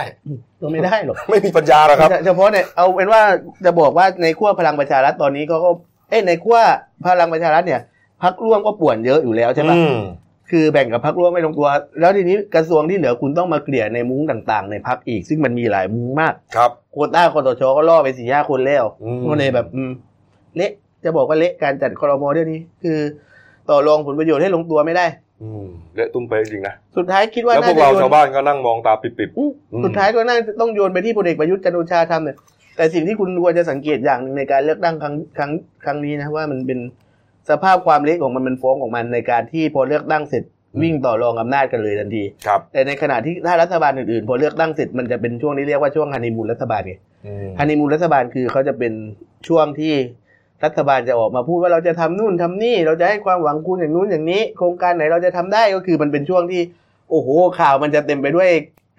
[0.62, 3.21] ก็ไม่ได้หรอกไม่มีปัญญาหรอกครับเฉพาะในเอาเป็นว่า
[3.65, 5.69] จะบอกว่าในขั้วพลังประชารัฐตอนนี้เขาก็
[6.10, 6.60] เอ้ยในขั้ว
[7.06, 7.82] พลังประชารัฐเนี่ย
[8.23, 9.99] พรรคร่วมก็ป่วนเยอะอยู่แล้วใช่ปะอืม
[10.54, 11.68] คือแบ่งกับพรรคร่วมไม่ลงตัว
[12.00, 19.92] แล้วทีนี้กระทรวงที่เหลือคุณต้องมาเกลี่ยในมุ้งต่างๆ ในพรรคอีก ซึ่งมันมีหลายมุ้งมากครับโควต้าคอตชก็ล่อไปสี่ห้าคนแล้วอืมก็เลยแบบอืม
[20.56, 20.72] เละ
[21.04, 22.98] จะบอกว่าเละการจัดคอรมอเรื่องนี้ คือ
[23.70, 25.06] ต่อรองผลประโยชน์ให้ลงตัวไม่ได้
[25.42, 32.38] อืมเละตุ้มไปจริงๆนะสุดท้ายคิดว่าแล้วพน่าวกจะเราโยนชาวบ้านก็นั่งมองตาปิบอืมอืมสุดท้ายก็น่าจะต้องโยนไปที่พลเอกประยุทธ์จันทร์โอชาทำเนี่ย
[32.76, 35.52] แต่สิ่งที่คุณควรจะสังเกตอย่างหนึ่งในการเลือกตั้งครั้งครั้ง
[35.84, 36.80] ครั้งนี้นะว่ามันเป็น
[37.49, 40.43] สภาพความเล็กของมันมันฟ้องของมันในการที่พอเลือกตั้งเสร็จ
[40.82, 46.93] วิ่งต่อรองอำนาจกันเลยทันทีๆครับ แต่ในขณะที่ถ้ารัฐบาลอื่นๆ พอเลือกตั้งเสร็จมันจะเป็นช่วงที่เรียกว่าช่วงฮันนีมูนรัฐบาลไง
[47.25, 48.93] อืมฮันนีมูนรัฐบาลคือเขาจะเป็น
[49.47, 49.93] ช่วงที่
[50.65, 56.62] รัฐบาลจะออกมาพูดว่าเราจะทำนู่นทำนี่ เราจะให้ความหวังคุณอย่างนู้นอย่างนี้ โครงการไหนเราจะทำได้ก็คือมันเป็นช่วงที่
[57.10, 57.29] โอ้โห
[57.60, 58.49] ข่าวมันจะเต็มไปด้วย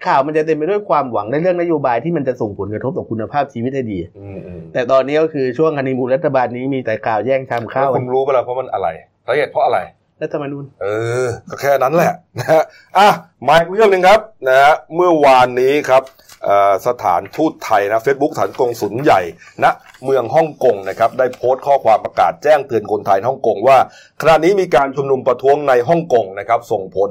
[0.05, 8.87] ข่าวมันจะเต็มไปด้วยความหวังในเรื่องนโยบายที่มันจะส่งผลกระทบต่อคุณภาพชีวิตให้ดีอืมอืมแต่ตอนนี้ก็คือช่วงฮันนีมูนรัฐบาลนี้มีแต่ข่าวแย่งทำข้าวแล้วคุณรู้ปะล่ะเพราะมันอะไร
[9.25, 9.79] สาเหตุเพราะอะไร
[10.21, 10.87] รัฐธรรมนูญเอ
[11.25, 12.63] อ ก็แค่นั้นแหละนะฮะ
[12.97, 13.07] อะ
[13.47, 16.03] มาอีกเรื่องหนึ่งครับนะฮะเมื่อวานนี้ครับ
[16.47, 19.21] อ่อสถานทูตไทยนะเฟซบุ๊กสถานกงสุลใหญ่
[19.63, 19.65] ณ
[20.03, 23.77] เมืองฮ่องกงนะครับได้โพสต์ข้อความประกาศแจ้งเตือนคนไทยฮ่องกงว่า
[24.21, 27.09] ขณะนี้มีการชุมนุมประท้วงในฮ่องกงนะครับส่งผล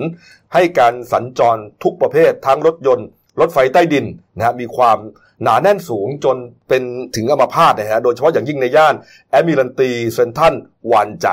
[0.55, 3.07] ให้การสัญจรทุกประเภททั้งรถยนต์
[3.40, 4.99] รถไฟใต้ดินนะฮะมีความ
[5.45, 6.37] หนาแน่นสูงจน
[6.69, 6.83] เป็น
[7.17, 8.95] ถึงอัมพาตนะฮะโดยเฉพาะอย่างยิ่งในย่าน
[9.31, 10.55] Admiralty Central
[10.87, 11.29] หว่านไจ๋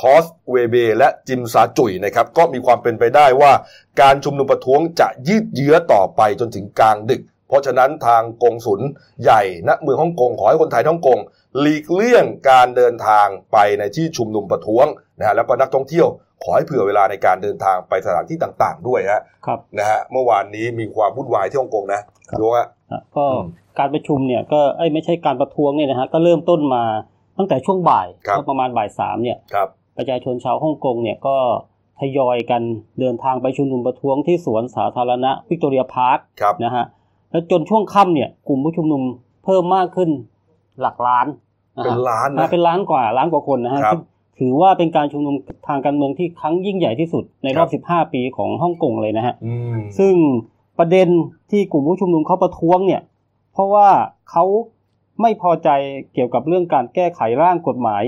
[0.00, 3.52] คอสเวเบ และจิมซาจุยนะครับก็มีความเป็นไปได้ว่า
[4.00, 8.80] การชุมนุมประท้วงจะยืดเยื้อต่อไปจนถึงกลางดึก เพราะฉะนั้นทางกงสุล
[9.22, 11.18] ใหญ่ณเมืองฮ่องกงขอให้คนไทยฮ่องกง
[11.60, 14.86] หลีกเลี่ยงการเดินทางไปในที่ชุมนุมประท้วง
[15.18, 16.06] นะฮะแล้วก็นักท่องเที่ยว
[16.42, 23.46] ขอให้เผื่อเวลาในการเดินทางไปสถานที่ต่างๆ ด้วยฮะครับนะฮะเมื่อวานนี้มีความวุ่นวายที่ฮ่องกงนะครับดูว่าอะก็อืม
[23.78, 26.84] การประชุมเนี่ยก็เอ้ยไม่ใช่การประท้วงเนี่ยนะฮะก็เริ่มต้นมา
[27.38, 31.36] ตั้งแต่ช่วงบ่ายครับก็ประมาณบ่ายสามเนี่ยครับประชาชนชาวฮ่องกงเนี่ยก็
[32.00, 32.62] ทยอยกัน
[33.00, 36.84] เดินทางไปชุมนุมประท้วงที่สวนสาธารณะวิกตอเรียพาร์คครับนะฮะ
[37.30, 39.02] แล้วจนช่วงค่ำเนี่ยกลุ่มผู้ชุมนุม
[39.44, 40.10] เพิ่มมากขึ้น
[40.80, 41.26] หลักล้าน
[41.76, 44.02] นะเป็นฮะล้านอ่านะเป็นล้านกว่าล้านกว่าคนนะฮะครับซึ่ง
[44.38, 45.34] ถือว่าเป็นการชุมนุม
[45.68, 50.14] ทางการเมืองที่ครั้งยิ่งใหญ่ที่สุดในรอบครับ15 ปีของฮ่องกงเลยนะฮะอืมซึ่ง
[50.78, 51.08] ประเด็น
[51.50, 53.02] ที่กลุ่มผู้ชุมนุมเขาประท้วงเนี่ย
[53.52, 53.88] เพราะว่า
[54.30, 54.44] เขา
[55.22, 55.68] ไม่พอใจ
[56.14, 58.02] เกี่ยวกับเรื่องการแก้ไขร่างกฎหมาย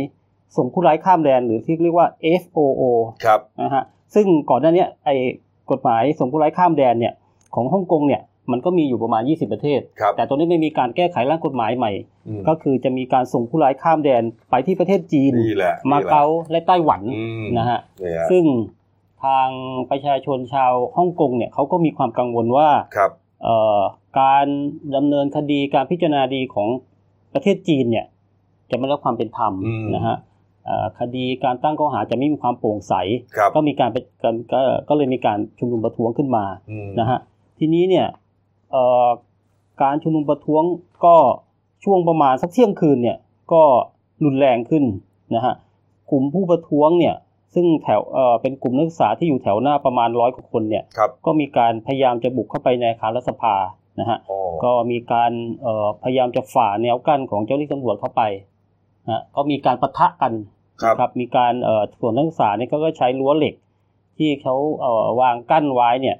[0.56, 2.08] ส่งผู้ร้ายข้ามแดนหรือที่เรียกว่า
[2.42, 2.82] FOO
[3.24, 5.16] ครับนะฮะซึ่งก่อนหน้าเนี้ยไอ้
[5.70, 7.14] กฎหมายส่งผู้ร้ายข้ามแดนเนี่ย
[7.54, 11.92] ของฮ่องกงเนี่ย มันก็มีอยู่ประมาณ 20 ประเทศครับแต่ตอนนี้ไม่มีการแก้ไขร่างกฎหมายใหม่
[12.28, 18.44] อืมก็คือจะมีการส่งผู้ร้ายข้ามแดนไปที่ประเทศจีนนี่แหละมานี่แหละเก๊าและไต้หวันอืมนะฮะเนี่ยฮะซึ่ง
[19.24, 19.48] ทาง
[19.90, 23.10] ประชาชนชาวฮ่องกงเนี่ยเขาก็มีความกังวลว่าครับ
[23.42, 23.80] เอ่อ
[24.20, 24.46] การ
[24.96, 26.68] ดำเนินคดีการพิจารณาดีของ
[27.34, 28.06] ประเทศจีนเนี่ย
[28.70, 30.16] จะไม่ได้รับความเป็นธรรมอืมนะฮะ
[30.64, 32.94] เอ่อคดีการตั้งข้อหาจะไม่มีความโปร่งใส
[33.36, 37.18] ครับก็มีการไปกันก็ก็เลยมีการชุมนุมประท้วงขึ้นมาอืมนะฮะ
[37.58, 38.25] ทีนี้เนี่ยเอ่อ
[39.82, 40.62] การชุมนุมประท้วง
[41.04, 41.16] ก็
[41.84, 43.18] ช่วงประมาณสักเที่ยงคืนเนี่ย
[43.52, 43.62] ก็
[44.24, 44.84] รุนแรงขึ้น
[45.34, 45.54] นะฮะ
[46.10, 47.14] กลุ่มผู้ประท้วงเนี่ย
[47.54, 53.54] ซึ่งแถวเอ่อเป็นกลุ่มนักศึกษาที่อยู่แถวหน้าประมาณร้อยกว่าคนเนี่ยครับก็มีการพยายามจะบุกเข้าไปในอาคารรัฐสภา
[54.00, 58.22] นะฮะอ๋อก็มีการเอ่อพยายามจะฝ่าแนวกั้นของเจ้าหน้าที่ตำรวจเข้าไป
[59.08, 60.32] นะก็มีการปะทะกัน
[60.82, 63.54] ครับครับมีการเอ่อส่วนนักศึกษาเนี่ยเขาก็ใช้รั้วเหล็ก
[64.18, 66.16] ที่เขาเอ่อวางกั้นไว้เนี่ย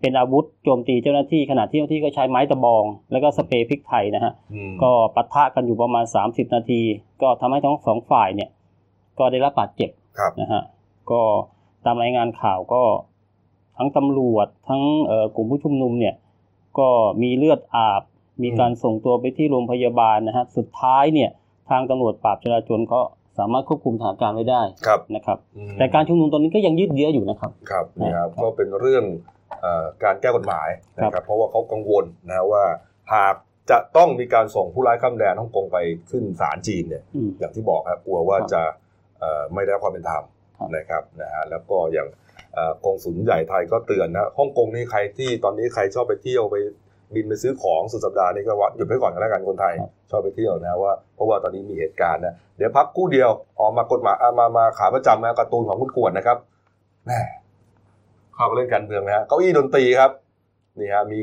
[0.00, 6.80] เป็นอาวุธโจมตีเจ้าหน้าที่ขณะที่เจ้าหน้าที่ก็ใช้ไม้ตะบอง แล้วก็สเปรย์พริกไทยนะฮะอืมก็ปะทะกันอยู่ประมาณ 30 นาที
[7.22, 8.50] ก็ทำให้ทั้งสองฝ่ายเนี่ย
[9.18, 10.62] ก็ได้รับบาดเจ็บครับนะฮะ
[11.10, 11.20] ก็
[11.84, 12.82] ตามรายงานข่าวก็
[13.76, 16.14] ทั้งตำรวจทั้งเอ่อกลุ่มผู้ชุมนุมเนี่ย
[16.78, 16.88] ก็
[17.22, 18.02] มีเลือดอาบ
[18.42, 21.30] มีการส่งตัวไปที่โรงพยาบาลนะฮะสุดท้ายเนี่ย
[21.70, 23.00] ทางตำรวจปราบจราจรก็
[23.38, 29.37] สามารถควบคุมสถานการณ์ไว้ได้ครับนะครับอืมแต่การชุมนุมตอนนี้ก็ยังยืดเยื้ออยู่นะครับ ครับนี่ครับครับ ก็เป็นเรื่องเอ่อ
[30.04, 32.64] การแก้กฎหมายนะคครัรับบเพราะว่าเขากังวลนะว่า
[33.14, 33.34] หาก
[33.70, 35.78] จะต้องมีการส่งผู้ร้ายข้ามแดนฮ่องกงไป
[36.10, 38.62] ขึ้นศาลจีนเนี่ยอืมอย่างที่บอกครับกลัวว่าครับจะ
[39.20, 40.22] เอ่อไม่ได้รับความเป็นธรรม
[40.58, 42.08] ครับนะครับนะฮะแล้วก็อย่าง
[42.54, 46.56] เอ่อกองสุลใหญ่ไทยก็เตือนนะฮ่องกงนี่ใครที่ตอนนี้ใครชอบไปเที่ยวไป
[47.14, 49.74] บินไปซื้อของสุดสัปดาห์นี้ก็ว่าหยุดไว้ก่อนกันแล้วกันคนไทย
[50.10, 53.30] ชอบไปเที่ยวนะว่าเพราะว่าตอนนี้มีเหตุการณ์นะเดี๋ยวพักกู้เดียว
[53.60, 56.38] ออกมากฎหมายอะมามาขาประจำนะการ์ตูนของคุณขวดนะครับ
[57.06, 57.12] แหม
[58.38, 60.10] เข้ามาเล่นการเมืองนะฮะเก้าอี้ดนตรีครับ
[60.78, 61.18] นี่ฮะมี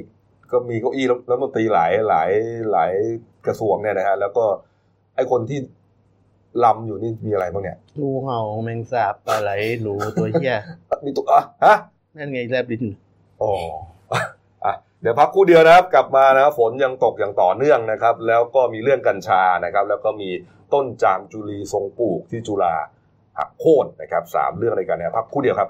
[0.52, 2.32] ก็มีเก้าอี้แล้วดนตรีหลายหลาย
[2.72, 2.94] หลาย
[3.46, 4.46] กระทรวงเนี่ยนะฮะแล้วก็
[5.16, 5.60] ไอคนที่
[6.64, 9.52] ลำอยู่นี่มีอะไรบ้างเนี่ยงูเห่าแมงสาบปลาไหล
[9.82, 10.56] หนูตัวเหี้ย
[11.06, 11.76] มีตัวอะฮะ
[12.18, 12.84] นั่นไงแลบลิ้น
[13.42, 13.54] อ๋อ
[14.66, 20.30] อะเดี๋ยวพักครู่เดียวนะครับ กลับมานะครับฝนยังตกอย่างต่อเนื่องนะครับ แล้วก็มีเรื่องกัญชานะครับ แล้วก็มี
[20.74, 22.76] ต้นจามจุลีทรงปลูกที่จุฬา
[23.38, 25.70] หักโค่นนะครับสามเรื่องในกันนะครับพักครู่เดียวครับ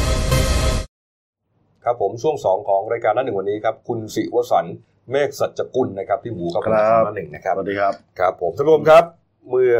[1.85, 4.75] ครับผมช่วงสองของรายการหน้าหนึ่งวันนี้ครับคุณสิวสันต์
[5.11, 9.03] เมฆสัจกุลนะครับที่หมูครับครับหน้าหนึ่งนะครับสวัสดีครับครับผมท่านผู้ชมครับ
[9.49, 9.75] เมื่อ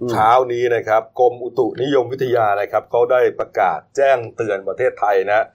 [0.00, 5.46] อมเช้านี้นะครับกรมอุตุนิยมวิทยานะครับเขาได้ประกาศแจ้งเตือนประเทศไทยนะ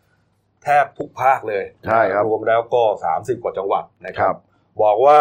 [0.63, 4.37] แทบทุกภาคเลยใช่ครับรวมแล้วก็ 30 กว่าจังหวัดนะคครัรับบ
[4.81, 5.19] บอกว่า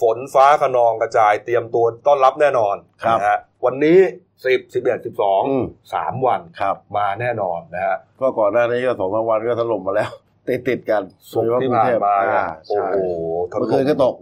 [0.00, 3.98] ฝนฟ้าขนองกระจายเตรียมตัวต้อนรับแน่นอนครับนะฮะวันนี้
[4.42, 10.10] 10 11อืม12 3วันครับ มาแน่นอนนะฮะก็ก่อนหน้านี้ก็สองสามวันก็ถล่มมาแล้ว
[10.48, 13.00] ติดติดๆกันสุกร์ที่ผ่านมาอ่โอ้ใช่โห
[13.48, 14.16] เมื่อคืนก็ตก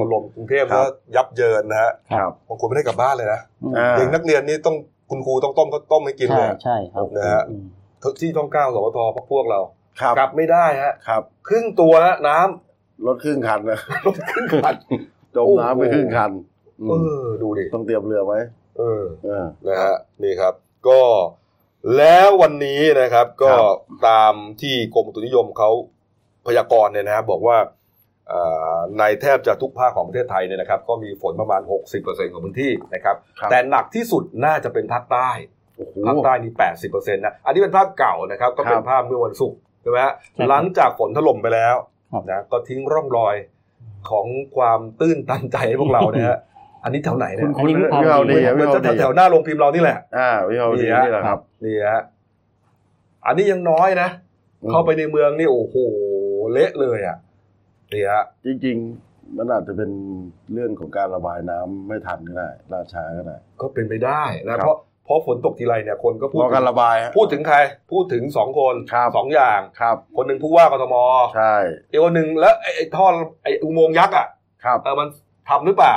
[0.00, 4.76] ถล่มกรุงเทพครัก็บ ยับเยินนะฮะครับบางคนไม่ได้กลับบ้านเลยนะอืมอ่า เด็กนักเรียนนี่ต้อง
[5.10, 7.64] คุณครูต้องต้มข้าวต้มให้กินใช่เลยใช่ครับนะฮะ อืม
[8.20, 8.98] ที่ต้องก้าวสวท
[9.32, 9.60] พวกเรา
[10.00, 14.74] ครับกลับไม่ได้ฮะครับครึ่งตัวฮะน้ำรถครึ่งคันนะรถขึ้นคัน
[15.36, 16.30] จมน้ำไปครึ่งคัน
[16.80, 20.54] อืมเออดูดิ ต้องเตรียมเรือไว้เออเออนะฮะนี่ครับ
[20.88, 21.02] ก็
[21.96, 23.76] แล้ววันนี้นะครับ ก็ครับ
[24.08, 25.70] ตามที่กรมอุตุนิยมเขา
[26.46, 27.58] พยากรณ์เนี่ยนะครับบอกว่า
[28.28, 28.40] เอ่
[28.74, 31.62] อในแทบจะทุกภาคของประเทศไทยเนี่ยนะครับ ก็มีฝนประมาณ
[31.96, 35.30] 60%ของพื้นที่นะครับครับแต่หนักที่สุดน่าจะเป็นภาคใต้
[35.76, 36.52] โอ้โหภาคใต้นี่
[36.88, 41.76] 80%นะอันนี้เป็นภาพเก่านะครับ ก็เป็นครับภาพเมื่อวันศุกร์ใช่ไหมฮะใช่ครับหลังจากฝนถล่มไปแล้ว
[42.12, 43.36] ครับนะก็ทิ้งร่องรอย
[44.10, 46.38] ของความตื้นตันใจให้พวกเราเนี่ยฮะ
[46.88, 52.02] อันนี้แถวไหนเนี่ยอันนี้วิภาวิภาวดีดีอะเหมืวิอนภาวจะดีแถวๆหน้าโรงพิมพ์เรานี่แหละ อ่าวิภาวดีนี่ฮะนี่แหละครับนี่ฮะ
[53.26, 54.08] อันนี้ยังน้อยนะ
[54.70, 55.76] เข้าไปในเมืองนี่โอ้โห
[56.52, 57.16] เละเลยอะ
[57.92, 59.90] นี่ฮะจริงๆมันอาจจะเป็น
[60.52, 67.58] เรื่องของการระบายน้ำไม่ทันก็ได้ล่าช้าก็ได้ ก็เป็นไปได้นะครับเพราะเพราะฝนตกทีไรเนี่ยคนก็พูดรอการระบายฮะพูดถึงใคร
[67.92, 70.94] พูดถึงสองคนครับสองอย่างครับ คนหนึ่งผู้ว่ากทม
[71.36, 71.54] ใช่
[71.90, 73.06] อีกคนหนึ่งแล้วไอ้ไอ้ท่อ
[73.42, 74.26] ไอ้อุโมงค์ยักษ์อะ
[74.64, 75.08] ครับเออมัน
[75.48, 75.96] ทำหรือเปล่า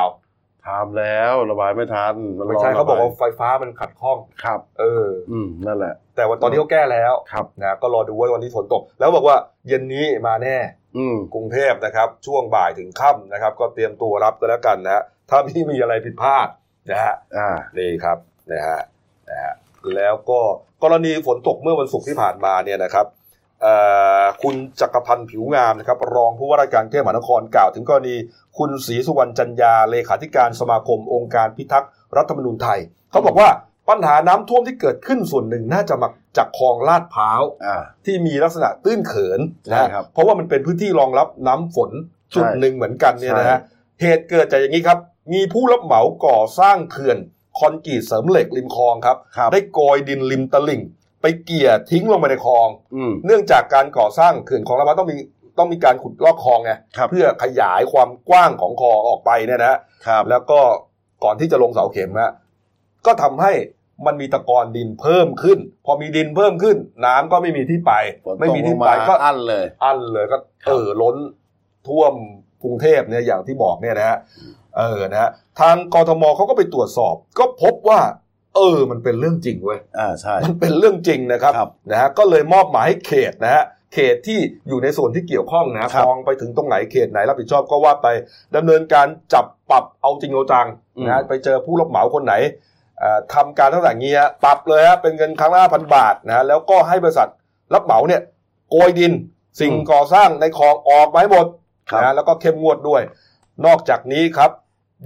[0.67, 10.57] ทำแล้วระบายไม่ทันนไม่ใช่รเขาบอกระว่าไฟฟ้ามันขัดข้องครับ เออ อืมนั่นแหละ แต่วันตอนนี้เขาแก้แล้วครับนะก็รอดูว่าวันนี้ฝนตก แล้วบอกว่าเย็นนี้มาแน่
[10.97, 16.47] อืมกรุงเทพนะครับ ช่วงบ่ายถึงค่ำนะครับ ก็เตรียมตัวรับกันแล้วกันนะฮะถ้าไม่มีอะไรผิดพลาด
[16.91, 18.17] นะฮะอ่านี่ครับ
[18.51, 18.81] นะฮะ
[19.29, 19.53] นะฮะ
[19.95, 20.39] แล้วก็
[20.83, 23.20] กรณีฝนตกเมื่อวันศุกร์ที่ผ่านมาเนี่ยนะครับเอ่อ
[24.43, 28.15] คุณจักรพันธ์ผิวงามนะครับ รองผู้ว่าราชการกรุงเทพมหานครกล่าว ถึงกรณี
[28.57, 32.79] คุณศรีสุวรรณจันยาเลขาธิการสมาคมองค์การพิทักษ์รัฐธรรมนูญไทย
[33.11, 33.49] เขาบอกว่า
[33.89, 39.39] ปัญหาน้ำท่วมที่เกิดขึ้นส่วนหนึ่งน่าจะมาจากคลองลาดพร้าวอ่าที่มีลักษณะตื้นเขิน
[39.71, 41.91] นะใช่ฮะครับเพราะว่ามันเป็นพื้นที่รองรับน้ำฝน
[42.35, 43.67] จุดใช่หนึ่งเหมือนกันเนี่ยนะฮะใช่
[44.01, 44.99] เหตุเกิดจากอย่างนี้ครับ
[45.33, 47.17] มีผู้รับเหมาก่อสร้างเขื่อน
[47.59, 50.81] คอนกรีตเสริมเหล็กริมคลองครับครับได้โกยดินริมตลิ่ง
[51.21, 55.17] ไปเกี่ยทิ้งลงไปในคลอง อืม เนื่องจากการก่อสร้างเขื่อนของระบายต้องมี
[55.57, 60.59] ต้องมีการขุดลอกคลองไงครับ เพื่อขยายความกว้างของคลองออกไปเนี่ยนะฮะครับ แล้วก็
[61.23, 62.31] ก่อนที่จะลงเสาเข็มฮะ
[63.05, 63.53] ก็ทำให้
[64.05, 67.93] มันมีตะกอนดินเพิ่มขึ้น พอมีดินเพิ่มขึ้น น้ำก็ไม่มีที่ไป
[68.25, 71.15] ฝนไม่ตกมีลที่งไปมาก็ อั้นเลย อั้นเลยก็ครับเออล้น
[71.87, 72.13] ท่วม
[72.63, 74.17] กรุงเทพเนี่ยอย่างที่บอกเนี่ยนะฮะ
[74.77, 75.29] เออนะฮะ
[75.59, 77.99] ทางกทมเขาก็ไปตรวจสอบ ก็พบว่า
[78.55, 88.07] เออ มันเป็นเรื่องจริงเว้ยอ่าใช่มันเป็นเรื่องจริงนะครับครับนะฮะก็เลยมอบหมายให้เขตนะฮะเขตที่อยู่ในส่วนที่เกี่ยวข้องนะคลองไปถึงตรงไหนเขตไหนรับผิดชอบก็ว่าไป
[88.55, 90.67] ดำเนินการจับปรับเอาจริงเอาจัง
[91.05, 92.33] นะฮะไปเจอผู้รับเหมาคนไหน
[92.99, 97.29] เอ่อทำการตั้งแต่งี้ฮะปรับเลยฮะเป็นเงินครั้งละพันบาทนะฮะแล้วก็ให้บริษัท
[97.73, 98.21] รับเหมาเนี่ย
[98.71, 99.13] โกยดิน
[99.61, 101.45] สิ่งก่อสร้างในคลองออกมาให้หมด
[101.91, 103.01] ครับนะฮะแล้วก็เข้มงวดด้วย
[103.65, 104.51] นอกจากนี้ครับ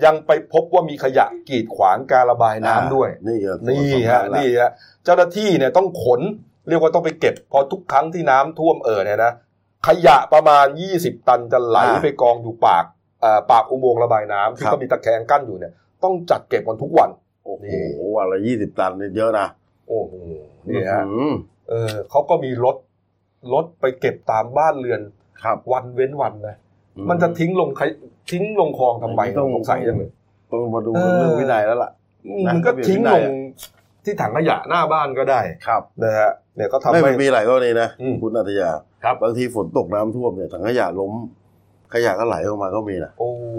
[0.03, 4.71] ยังไปพบว่ามีขยะกีดขวางการระบายน้ำด้วยนี่ก็นี่ฮะสำคัญลนี่ฮะ
[5.03, 6.21] เจ้าหน้าที่เนี่ยต้องขน
[6.67, 9.31] เรียกว่าต้องไปเก็บพอทุกครั้งที่น้ำท่วมเอ่อเนี่ยนะ
[9.87, 10.65] ขยะประมาณ
[10.97, 12.85] 20 ตันจะไหลอ่าไปกองอยู่ปาก
[13.21, 17.09] เอ่อปากอุโมงค์ระบายน้ำที่ครับเขามีตะแกรงกั้นอยู่เนี่ย ต้องจัดเก็บกันทุกวัน
[17.45, 17.81] โอ้โหนี่
[18.15, 19.47] วันละยี่สิบตันนี่เยอะนะ
[19.87, 20.13] โอ้โห
[20.69, 21.33] นี่ฮะอืม
[21.69, 22.77] เออเขาก็มีรถ
[23.53, 25.01] รถไปเก็บตามบ้านเรือน
[25.43, 26.55] ครับวันเว้นวันนะ
[27.09, 27.83] มันจะทิ้งลงใคร
[28.31, 30.09] ทิ้งลงคลองทำไมต้องสงสัยยังเลย
[30.51, 31.91] ต้องมาดูเออเรื่องวินัยแล้วล่ะ
[32.45, 33.35] นะมันก็ทิ้งไม่ลได้ง
[34.05, 38.71] ที่ถังขยะหน้าบ้านก็ได้ครับนะฮะเนี่ยก็ทำไม่ให้มันมีหลายกรณีนะอืมคุณอัตยา
[39.03, 41.13] ครับบางทีฝนตกน้ำท่วมเนี่ยถังขยะล้ม
[41.93, 43.57] ขยะก็ไหลออกมาก็มีนะโอ้โห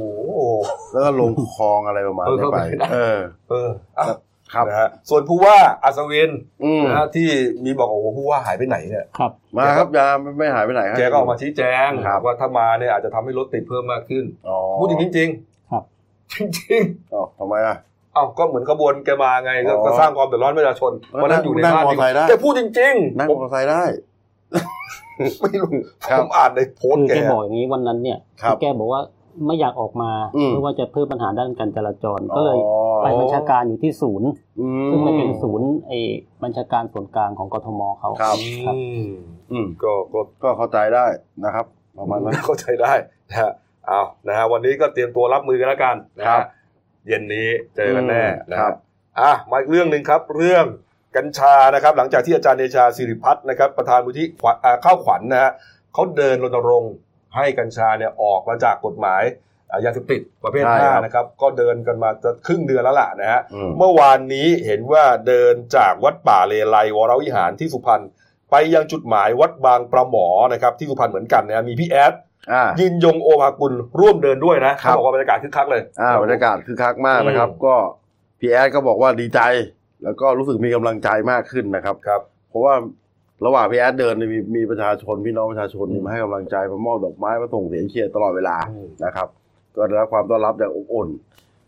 [0.92, 3.18] แล้วก็ลงคลองอะไรประมาณเออนี้ไปเข้าไปได้เออ
[3.51, 3.68] เออ
[3.99, 4.18] อะครับ
[4.66, 6.30] นะฮะส่วนผู้ว่าอัศวิน
[6.64, 7.28] อืมนะฮะที่
[7.64, 15.82] มีบอกโอ้โหผู้ว่าหายไปไหนเนี่ยครับ มาครับยาไม่ไม่หายไปไหนครับแกก็ออกมาชี้แจงครับว่าถ้ามาเนี่ยอาจจะทำให้รถติดเพิ่มมากขึ้นอ๋อพูดจริงจริงๆครับ
[16.35, 16.82] จริง
[17.14, 23.82] อ๋อทำไมอะๆเอ้าก็เหมือนขบวนแกมาไงก็อ๋อก็สร้างความเดือดร้อนให้ประชาชนแล้ววันนั้นอยู่ในนั่งบ้านมอเตอร์ไซค์ได้แกพูดจริงนั่งๆผมมอเตอร์ไซค์ได้
[25.40, 25.70] ไม่รู้
[26.11, 29.00] ครับผมอ่านในโพสคืต์อแกแกบอกอย่างนี้วันนั้นเนี่ยครับแกบอกว่า
[29.46, 34.29] ไม่อยากออกมาอืมเพราะว่าจะเพิ่มปัญหาด้านการจราจร ก็เลยอ๋อไปบัญชาการอยู่ที่ศูนย์
[34.61, 35.99] อืซึ่งมันเป็นศูนย์ไอ้
[36.42, 39.07] บัญชาการส่วนกลางของกทมเขาครับครับอืม
[39.53, 41.07] อืมก็ก็ก็เข้าใจได้
[41.44, 41.66] นะครับ
[41.99, 42.92] ประมาณนั้นเข้าใจได้
[43.31, 43.53] นะฮะ
[43.87, 46.46] เอานะฮะวันนี้ก็เตรียมตัวรับมือกันแล้วกันนะครัฮะบ
[47.07, 48.75] เย็นนี้เจอกันแน่อืมนะครัฮะบ
[49.20, 50.64] อะมาอีกเรื่องหนึ่งครับ เรื่อง
[51.16, 55.53] กัญชานะครับ หลังจากที่อาจารย์เดชาสิริพัฒน์นะครับ ประธานมูลที่ขวัญอ่าข้าวขวัญนะฮะ
[55.92, 56.92] เขาเดินรณรงค์
[57.37, 59.22] ให้กัญชาเนี่ยออกมาจากกฎหมาย
[59.70, 68.03] อ่ายาเสพติดประเภทใช่ห้าครับนะครับ ก็เดินกันมาจะครึ่งเดือนแล้วล่ะนะฮะอืมเมื่อวานนี้เห็นว่าเดินจากวัดป่าเลไลวรวิหารที่สุพรรณ
[68.51, 72.12] ไปยังจุดหมายวัดบางประหมอนะครับ ที่สุพรรณเหมือนกันนะมีพี่แอด
[72.53, 77.75] อ่ายินยงโอภากุลร่วมเดินด้วยนะครับเขาบอกว่าบรรยากาศคึกคักเลยอ่าบรรยากาศคือคักมากนะครับอืมก็
[78.40, 79.40] พี่แอดก็บอกว่าดีใจ
[80.05, 82.75] แล้วก็รู้สึกมีกำลังใจมากขึ้นนะครับครับ เพราะว่า
[83.44, 89.29] ระหว่างพี่แอดเดินเนี่ยมีมีประชาชนพี่น้องประชาชนอืมมาให้กำลังใจมามอบดอกไม้มาส่งเสียงเชียร์ตลอดเวลาอืมนะครับ
[89.77, 91.09] ก็ได้รับความต้อนรับอย่างอบอุ่น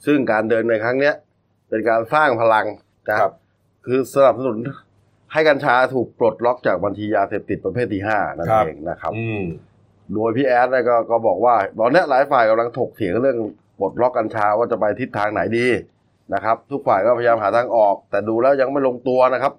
[0.06, 1.14] ซึ่งการเดินในครั้งเนี้ย
[1.68, 2.66] เป็นการสร้างพลัง
[3.08, 3.32] นะครับ
[3.86, 4.58] คือสนับสนุน
[5.32, 9.42] ให้กัญชาถูกปลดล็อกจากบัญชียาเสพติดประเภทที่ห้านั่นครับเองนะครับอืม
[10.14, 13.38] โดยพี่แอดเนี่ยก็ก็บอกว่า ตอนเนี้ยหลายฝ่ายกำลังถกเถียงเรื่อง
[13.78, 15.66] ปลดล็อกกัญชาว่าจะไปทิศทางไหนดี
[16.34, 19.52] นะครับ ทุกฝ่ายก็พยายามหาทางออก แต่ดูแล้วยังไม่ลงตัวนะครับ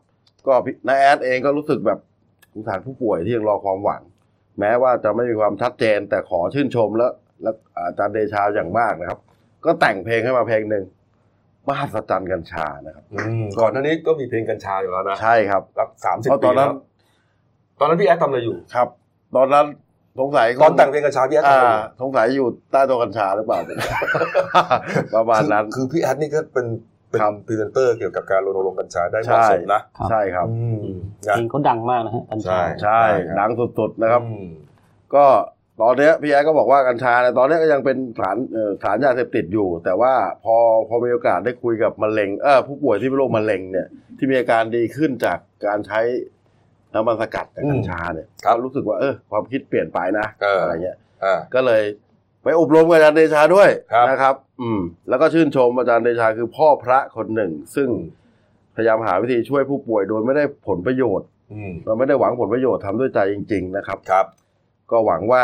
[0.48, 2.00] ก็พี่นายแอดเองก็รู้สึกแบบ
[2.54, 4.02] สงสารผู้ป่วยที่ยังรอความหวัง
[4.60, 7.08] แม้ว่าจะไม่มีความชัดเจนแต่ขอชื่นชมและ
[7.44, 7.52] และ
[7.86, 9.20] อาจารย์เดชาอย่างมากนะครับ
[9.66, 10.86] ก็แต่งเพลงให้มาเพลงหนึ่ง
[11.68, 16.78] มหัศจรรย์กัญชานะครับอืมก่อนหน้านี้ก็มีเพลงกัญชาอยู่แล้วนะใช่ครับรักสามสิบเพราะตปีอนนั้นแล้ว
[17.80, 18.88] ตอนนั้นพี่แอดทำอะไรอยู่ครับ
[19.36, 19.66] ตอนนั้น
[20.20, 23.60] สงสัยตอนแต่งเพลงกัญชาพี่แอดทำอ่าอะไรอยู่สงสัยอยู่ใต้ตัวกัญชาหรือเปล่า
[25.16, 26.66] ประมาณนั้นคือคือพี่แอดนี่ก็เป็น
[27.10, 30.84] เป็นครับพรีเซนเตอร์เกี่ยวกับการรณรงค์กัญชาได้เหใช่มาะสมนะครับใช่ครับอืม
[31.22, 33.02] เพนะลงเขาดังมากนะฮะกัญชาใช่ใช่
[33.40, 34.48] ดังสุดๆนะครับอืม
[35.16, 35.26] ก็
[35.82, 40.56] ตอนเนี้ยพี่แอ๊ดก็บอกว่ากัญชาเนี่ยตอนเนี้ยก็ยังเป็นสารเอ่อสารยาเสพติดอยู่ แต่ว่าพอ
[40.90, 43.88] พอมีโอกาสได้คุยกับมะเร็งเออผู้ป่วยที่เป็นโรคมะเร็งเนี่ย
[44.18, 46.00] ที่มีอาการดีขึ้นจากการใช้
[46.94, 51.84] น้ำมันสกัดจากกัญชาเนี่ยครับก็รู้สึกว่าเออความคิดเปลี่ยนไปนะเออออะไรเงี้ยอ่าก็เลย
[52.44, 57.90] ไปอบรมกับอาจารย์เดชาด้วยครับ นะครับ อืม แล้วก็ชื่นชมอาจารย์เดชาคือพ่อพระคนหนึ่ง ซึ่ง
[58.76, 64.26] พยายามหาวิธีช่วยผู้ป่วยโดยไม่ได้ผลประโยชน์ อืมเราไม่ได้หวังผลประโยชน์ทำด้วยใจจริง ๆ นะครับ ครับ
[64.92, 65.44] ก็หวังว่า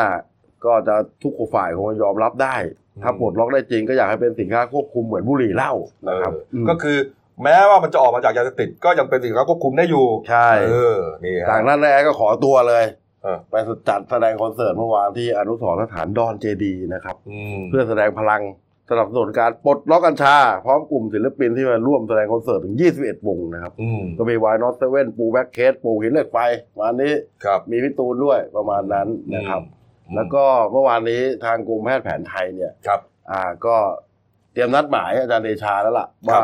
[0.65, 2.55] ก็จะทุกฝ่ายคงยอมรับได้
[2.95, 5.71] อืมถ้าปลดล็อกได้จริงก็อยากให้เป็นสินค้าควบคุมเหมือนบุหรี่เหล้า
[6.05, 6.97] เอนะครับอมก็คือ
[7.43, 13.04] แม้ว่ามันจะออกมาจากยาเสพติดก็ยังเป็นสินค้าควบคุมได้อยู่ใช่ เออนี่ฮะจากนั้นนายแอ๊ดก็ขอตัวเลยเออ
[13.49, 13.55] ไป
[13.89, 18.41] จัดแสดงคอนเสิร์ตเมื่อวานที่อนุสรณ์สถานดอนเจดีนะครับอืมเพื่อแสดงพลัง
[18.89, 26.37] สนับสนุนการปลดล็อกกัญชา พร้อมกลุ่มศิลปินที่มาร่วมแสดงคอนเสิร์ตถึง 21 วงนะครับอืมก็มีวายนอตเซเว่นปูแบ็กเคสปูหินเหล็กไฟ
[26.79, 27.13] วันนี้
[27.45, 29.61] ครับมีพี่ตูนด้วยประมาณนั้นนะครับ
[30.15, 32.99] แล้วก็เมื่อวานนี้ทางกรมแพทย์แผนไทยเนี่ยครับ
[33.31, 33.75] อ่าก็
[34.53, 36.43] เตรียมนัดหมายอาจารย์เดชาแล้วล่ะครับว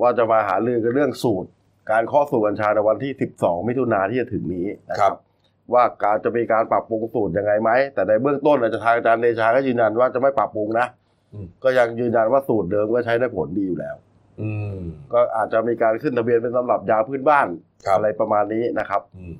[0.00, 1.50] ว่าจะมาหารือกันเรื่องสูตร
[1.90, 5.25] การเคาะสูตรกัญชาในวันที่ 12 มิถุนาที่จะถึงนี้นะคครัรับบ
[5.74, 10.86] ว่าการจะมีการปรับปรุงสูตรยังไงไหม แต่ในเบื้องต้นอาจจะทางอาจารย์เดชาก็ยืนยันว่าจะไม่ปรับปรุงนะ
[11.32, 13.96] อืมก็ยังยืนยันว่าสูตรเดิมก็ใช้ได้ผลดีอยู่แล้ว
[14.40, 14.76] อืม
[15.12, 17.46] ก็อาจจะมีการขึ้นทะเบียนเป็นสำหรับยาพื้นบ้าน
[17.86, 19.34] ครับอะไรประมาณนี้นะครับอืม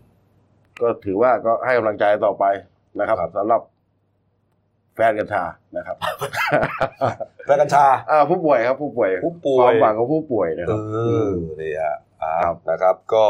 [0.81, 2.45] ก็ถือว่าก็ให้กำลังใจต่อไป
[2.99, 3.61] นะครับครับสำหรับ
[4.95, 5.45] แฟนกัญชา
[5.77, 5.97] นะครับ
[7.45, 13.27] แฟนกัญชาอ่าผู้ป่วยครับ ผู้ป่วยผู้ป่วยความหวังของผู้ป่วยนะคเอรับอนี่ฮะอ่าครับนะครับ ก็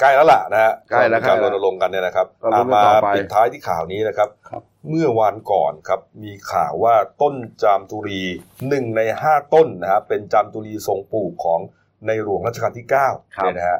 [0.00, 8.22] ใกล้แล้วล่ะนะฮะใกล้แล้วมีการใกล้รแล้วณรงค์กันเนี่ยนะครับก็ลุ้นกันมาต่อไปปิดท้ายที่ข่าวนี้นะครับครับเมื่อวานก่อนครับมีข่าวว่าต้นจามจุรี
[8.68, 11.60] หนึ่งในห้าต้นนะฮะเป็นจามจุรีทรงปลูกของ
[12.06, 13.78] ในหลวงรัชกาลที่9ครับเนี่ยนะฮะ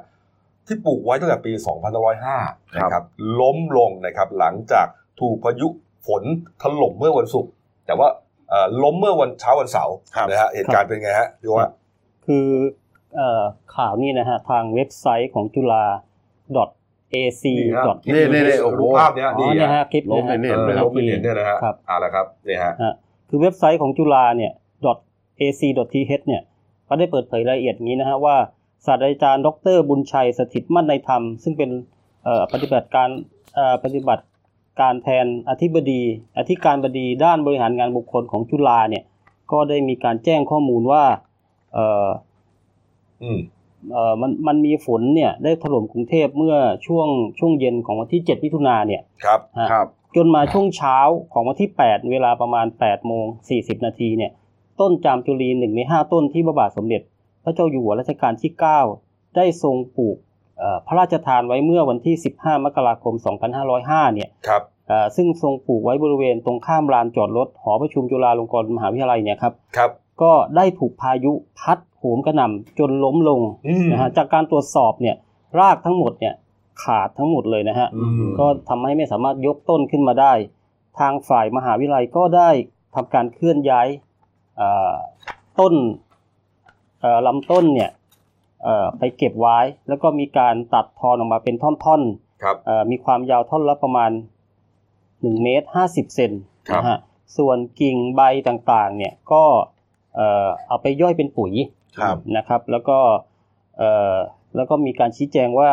[0.66, 1.53] ที่ปลูกไว้ตั้งแต่ปี
[2.14, 3.05] 2505นะครับ
[3.41, 4.87] ล้มลงนะครับหลังจาก
[5.21, 5.69] ถูกพายุ
[6.07, 6.23] ฝน
[6.62, 7.51] ถล่มเมื่อวันศุกร์
[7.87, 8.09] แต่ว่า
[8.51, 11.71] เอ่อล้มเมื่อวันเช้าวันเสาร์ครับนะฮะเหตุการณ์เป็นไงฮะพี่ว่า
[12.27, 12.47] คือ
[13.16, 13.43] เอ่อ
[13.77, 15.85] ข่าวนี้นะฮะทางเว็บไซต์ของจุฬา
[17.14, 17.44] .ac.
[18.14, 22.92] นี่นี่นี่โอ้โหรูปภาพเนี้ยอ๋อเนี่ยฮะคลิปล้มนะฮะเห็นเอเลยอล้มไม่เห็นเนี่ยนะฮะครับอ่าละครับเนี่ยฮะฮะ
[23.28, 24.53] คือเว็บไซต์ของจุฬาเนี่ย
[25.40, 26.42] .ac.th เนี่ย
[26.88, 28.36] ก็ได้เปิดเผยรายละเอียดอย่างนี้นะฮะว่า
[28.86, 31.70] ศาสตราจารย์ ดร บุญชัยสถิตมั่นในธรรม ซึ่งเป็น
[32.24, 33.09] เอ่อปฏิบัติการ
[33.55, 34.24] เอ่อปฏิบัติ
[34.80, 36.03] การแทนอธิบดี
[36.38, 39.05] อธิการบดีด้านบริหารงานบุคคลของจุฬาเนี่ย
[39.53, 41.05] ก็ได้มีการแจ้งข้อมูลว่า
[41.74, 42.09] เอ่อ
[43.22, 43.30] อื
[43.87, 46.57] มเอ่อมันมันมีฝนเนี่ยได้ถล่มกรุงเทพเมื่อ
[46.87, 47.09] ช่วง
[47.39, 50.99] ช่วงเย็นของวันที่ 7 มิถุนาเนี่ยครับฮะครับ จนมาช่วงเช้า
[51.33, 53.24] ของวันที่ 8 เวลาประมาณ8โมง
[53.55, 54.31] 40 นาทีเนี่ย
[54.81, 57.03] ต้นจามจุรีหนึ่งใน5ต้นที่พระบาทสมเด็จ
[57.45, 58.53] พระเจ้าอยู่หัวรัชกาลที่
[58.95, 60.16] 9 ได้ทรงปลูก
[60.59, 63.14] เอ่อพระราชทานไว้เมื่อวันที่ 15 มกราคม
[63.64, 69.91] 2505 เนี่ยครับเอ่อซึ่งทรงปลูกไว้บริเวณตรงข้ามลานจอดรถหอประชุมจุฬาลงกรณ์มหาวิทยาลัยเนี่ยครับครับ
[70.22, 75.16] ก็ได้ถูกพายุพัด โหมกระหน่ำจนล้มลงอืมนะฮะจากการตรวจสอบเนี่ย
[75.59, 76.34] รากทั้งหมดเนี่ย
[76.82, 80.32] ขาดทั้งหมดเลยนะฮะอืมก็ทำให้ไม่สามารถยกต้นขึ้นมาได้
[80.99, 82.51] ทางฝ่ายมหาวิทยาลัยก็ได้
[82.94, 83.88] ทำการเคลื่อนย้าย
[84.57, 84.94] เอ่อ
[85.61, 85.74] ต้น
[87.01, 87.90] เอ่อลำต้นเนี่ย
[88.64, 94.11] เอ่อไปเก็บไว้ แล้วก็มีการตัดทอนออกมาเป็นท่อนๆครับเอ่อมีความยาวท่อนละประมาณ
[94.76, 96.32] 1เมตร50เซน
[96.68, 96.99] ครับนะฮะ
[97.36, 99.44] ส่วนกิ่งใบต่างๆเนี่ยก็
[100.14, 101.78] เอ่อเอาไปย่อยเป็นปุ๋ยครับ
[102.36, 102.99] นะครับ แล้วก็
[103.78, 104.16] เอ่อ
[104.57, 105.70] แล้วก็มีการชี้แจงว่า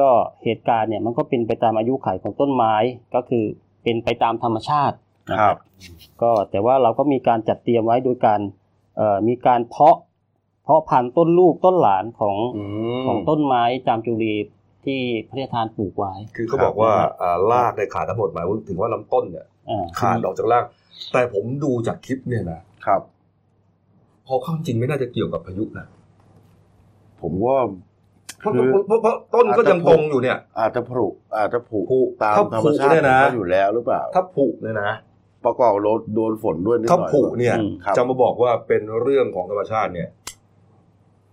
[0.00, 0.10] ก็
[0.44, 2.74] เหตุการณ์เนี่ยมันก็เป็นไปตามอายุขัยของต้นไม้
[3.14, 3.44] ก็คือ
[3.82, 4.96] เป็นไปตามธรรมชาติ
[5.30, 5.60] นะคครัรับบ
[6.22, 8.40] ก็แต่ว่าเราก็มีการจัดเตรียมไว้โดยการ
[8.96, 9.96] เอ่อมีการเพาะ
[10.64, 12.62] เพาะพันธุ์ต้นลูกต้นหลานของอื
[13.00, 14.34] มของต้นไม้จามจุรี
[14.84, 20.64] ที่พระราชทานปลูกไว้ คือเขาครับบอกว่าอ่ารากในขาดทั้งหมดหมายถึงว่าลำต้นเนี่ยอ่าขาดออกจากราก
[21.12, 23.00] แต่ผมดูจากคลิปเนี่ยนะครับ
[24.26, 25.86] พอเข้าจริงไม่น่าจะเกี่ยวกับพายุนะ
[27.22, 27.58] ผมว่า
[28.40, 31.06] เพราะคือเพราะเพราะต้นก็ยังตรงอยู่เนี่ย อาจจะผุ
[31.38, 34.92] อาจจะผุผุตามถ้าธรรผุมชาติเนี่ยนะของเขาอยู่แล้วหรือเปล่า ถ้าผุเนี่ยนะ
[35.44, 40.08] ประกอบโดนโดนฝนด้วยนิดหถ้าน่อยผุเนี่ยอืมครับจะมาบอกว่าเป็นเรื่องของธรรมชาติเนี่ย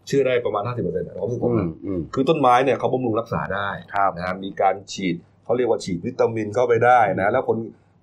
[0.07, 7.57] เชื่อได้ประมาณ 50%เปอร์เซ็นต์ของผมอืมนะอืมคือต้นไม้เนี่ยเขาบำรุงรักษาได้ครับนะมีการฉีดเขาเรียกว่าฉีดวิตามินเข้าไปได้นะ แล้วคน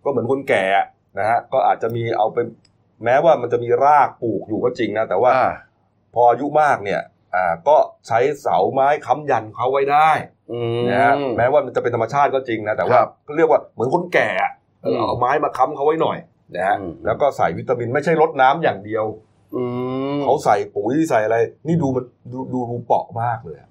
[0.05, 0.65] ก็เหมือนคนแก่
[1.19, 2.39] นะฮะก็อาจจะมีเอาไป
[3.05, 5.53] แม้ว่ามันจะมีรากปลูกอยู่ก็จริงนะแต่ว่าอ่า
[6.15, 7.01] พออายุมากเนี่ย
[7.35, 7.77] อ่าก็
[8.07, 10.11] ใช้เสาไม้ค้ำยันเขาไว้ได้
[10.53, 14.53] อืมนะฮะแม้ว่ามันจะเป็นธรรมชาติก็จริงนะแต่ว่าครับก็เรียกว่าเหมือนคนแก่อะ
[14.85, 16.19] อืมเอาไม้มาค้ำเขาไว้หน่อย
[16.57, 19.05] นะฮะอืมแล้วก็ใส่วิตามินไม่ใช่ลดน้ำอย่างเดียว
[19.57, 19.63] อื
[20.17, 21.37] มเขาใส่ปุ๋ยใส่อะไร
[21.67, 23.69] นี่ดูมันดูดูดูเปราะมากเลยอะ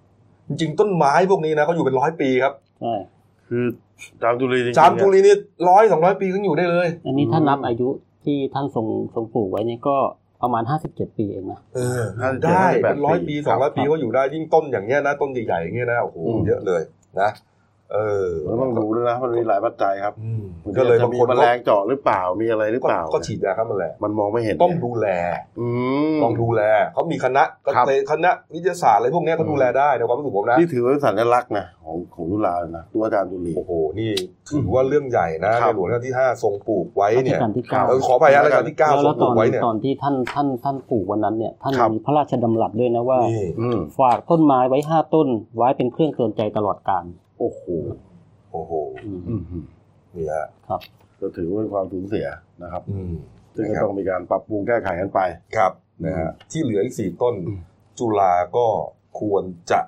[0.48, 2.96] จริงๆต้นไม้พวกนี้นะเขาอยู่เป็นร้อยปีครับใช่
[3.48, 3.66] คือ
[4.22, 5.36] จามจุรีจริงๆจามจุรีนี่
[5.70, 7.90] ร้อยสองร้อยปีก็อยู่ได้เลย อันนี้ถ้าอืมนับอายุ
[8.24, 9.98] ที่ท่านทรงทรงปลูกไว้เนี่ยก็
[10.42, 16.82] ประมาณ 57 ปีเองนะเออห้าสิบเจ็ได้ห้าสิบแปเป็นร้อยปีสองร้อยปีครับก็อยู่ได้ยิ่งต้นอย่างเงี้ยนะต้นใหญ่ๆอย่างเงี้ยนะโอ้โหอืมเยอะเลย
[17.20, 17.30] นะ
[17.94, 20.42] เออมันต้องดูด้วยนะมันมีหลายปัจจัยครับอืม
[20.78, 25.08] ก็เลยจะบางมีคนแมก็ลงเจาะหรือเปล่ามีอะไรหรือก็เปล่า ก็ฉีดยาครับมันแหละมันมองไม่เห็นต้องดูแล
[25.60, 25.68] อื
[26.16, 26.62] มต้องดูแล
[26.94, 34.12] เขามีคณะก็ครับเลยคณะวิทยาศาสตร์อะไรพวกเนี้ยเขาดูแลได้ในความรู้สึกผมนะนี่ถือว่าเป็นสัญลักษณ์นะของของจุฬาเลยนะตัวอาจารย์จุลีโอ้โหนี่
[34.50, 45.28] ถือว่าเรื่องใหญ่นะครับในหลวงรัชกาลที่ห้าทรงปลูกไว้รัชเนี่ยกาลที่เก้าเออขออภัยนะรัชกาลที่เก้าแล้วทรแล้งวปตลูอกนไว้เนี่ยตอนที่ท่านท่านท่านปลูกวันนั้นเนี่ยท่านครับมีพระราชดำรัสด้วยนะว่านี่อืมฝากต้นไม้ไว้ห้าต้น
[45.58, 47.06] ไว้เป็นเครื่องเตือนใจตลอดกาล
[47.40, 47.64] โอ้โห
[48.52, 48.74] โอ้โห
[49.06, 49.66] อืมอืม
[50.16, 50.82] นี่ฮะครับ
[51.22, 52.28] ก็ถือว่าเป็นความสูญเสีย
[52.64, 53.14] นะครับอืม
[53.56, 55.20] ซึ่งก็นะครับต้องมีการปรับปรุงแก้ไขกันไป
[55.58, 55.72] ครับ
[56.06, 57.60] นะฮะที่เหลืออีกสี่ต้นอืม
[58.00, 58.68] จุฬาก็
[59.20, 59.80] ควรจะ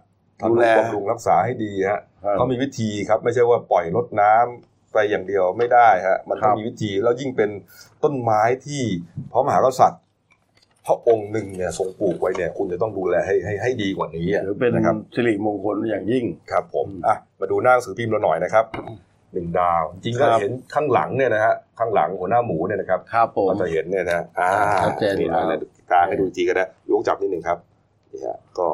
[0.42, 2.02] ทำดูนุแลบำรุงรักษาให้ดีฮะ
[2.34, 7.50] เขามีวิธีครับ ไม่ใช่ว่าปล่อยรดน้ำไปอย่างเดียวไม่ได้ฮะมันต้องมีวิธีแล้วยิ่งเป็น
[8.04, 8.82] ต้นไม้ที่
[9.32, 10.04] พระมหากษัตริย์
[10.88, 18.66] พระองค์หนึ่งเนี่ยทรงปลูกไว้เนี่ยคุณจะต้องดูแลให้ให้ให้ดีกว่านี้อะถือเป็นนะครับสิริมงคลอย่างยิ่งครับผมอืมอะมาดูหน้าหนังสือพิมพ์เราหน่อยนะครับ
[19.34, 24.50] หนึ่งดาว จริงก็ครับเห็นข้างหลังเนี่ยนะฮะข้างหลังหัวหน้าหมูเนี่ยนะครับครับผมเราจะเห็นเนี่ยนะอ่า
[24.84, 27.58] ชัดเจนอยู่แล้วนี่นะกลางให้ดูจีกันนะยกจับนิดหนึ่งครับ
[28.12, 28.68] นี่ฮะก็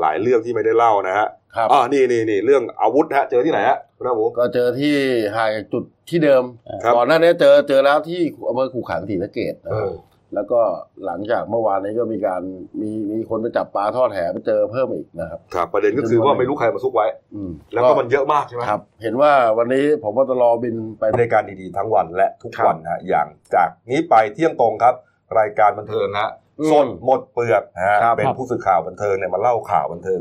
[0.00, 4.94] หลายเรื่องที่ไม่ได้เล่านะฮะครับอ่านี่นี่นี่เรื่องอาวุธฮะเจอที่ไหนฮะหัวหน้าหมูก็เจอที่
[5.36, 6.44] ห่างจากจุดที่เดิม
[6.84, 9.92] ครับก่อนหน้านี้เจอเจอแล้วที่อำเภอขู่ขันศรีสะเกดนะเอครับอ
[10.34, 10.60] แล้วก็
[11.04, 12.42] หลังจากเมื่อวานนี้ก็มีการ
[12.80, 24.94] มีมีคนไปจับปลาทอดแหไปเจอเพิ่มอีกนะครับ ครับ ประเด็นก็คือว่าไม่รู้ใครมาซุกไว้ อืมแล้วก็มันเยอะมากใช่ไหมครับ เห็นว่าวันนี้ผมว่าตลอบินไปในการดีๆทั้งวันและทุกครับวันฮะอย่างจากนี้ไปเที่ยงตรงครับ
[25.38, 26.30] รายการบันเทิงฮะ
[26.60, 30.20] อืมสดหมดเปลือกฮะครับเป็นผู้สื่อข่าวบันเทิงเนี่ยมาเล่าข่าวบันเทิง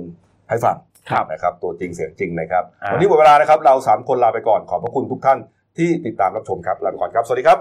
[0.49, 0.77] ให้ฟัง
[1.09, 5.39] ครับนะครับตัวจริงเสียงจริงนะครับอ่าวันนี้หมดเวลานะครับเราสามคนลาไปก่อนขอบพระคุณทุกท่าน
[5.77, 7.59] ที่ติดตามรับชมครับลาไปก่อนครับสวัสดีครับ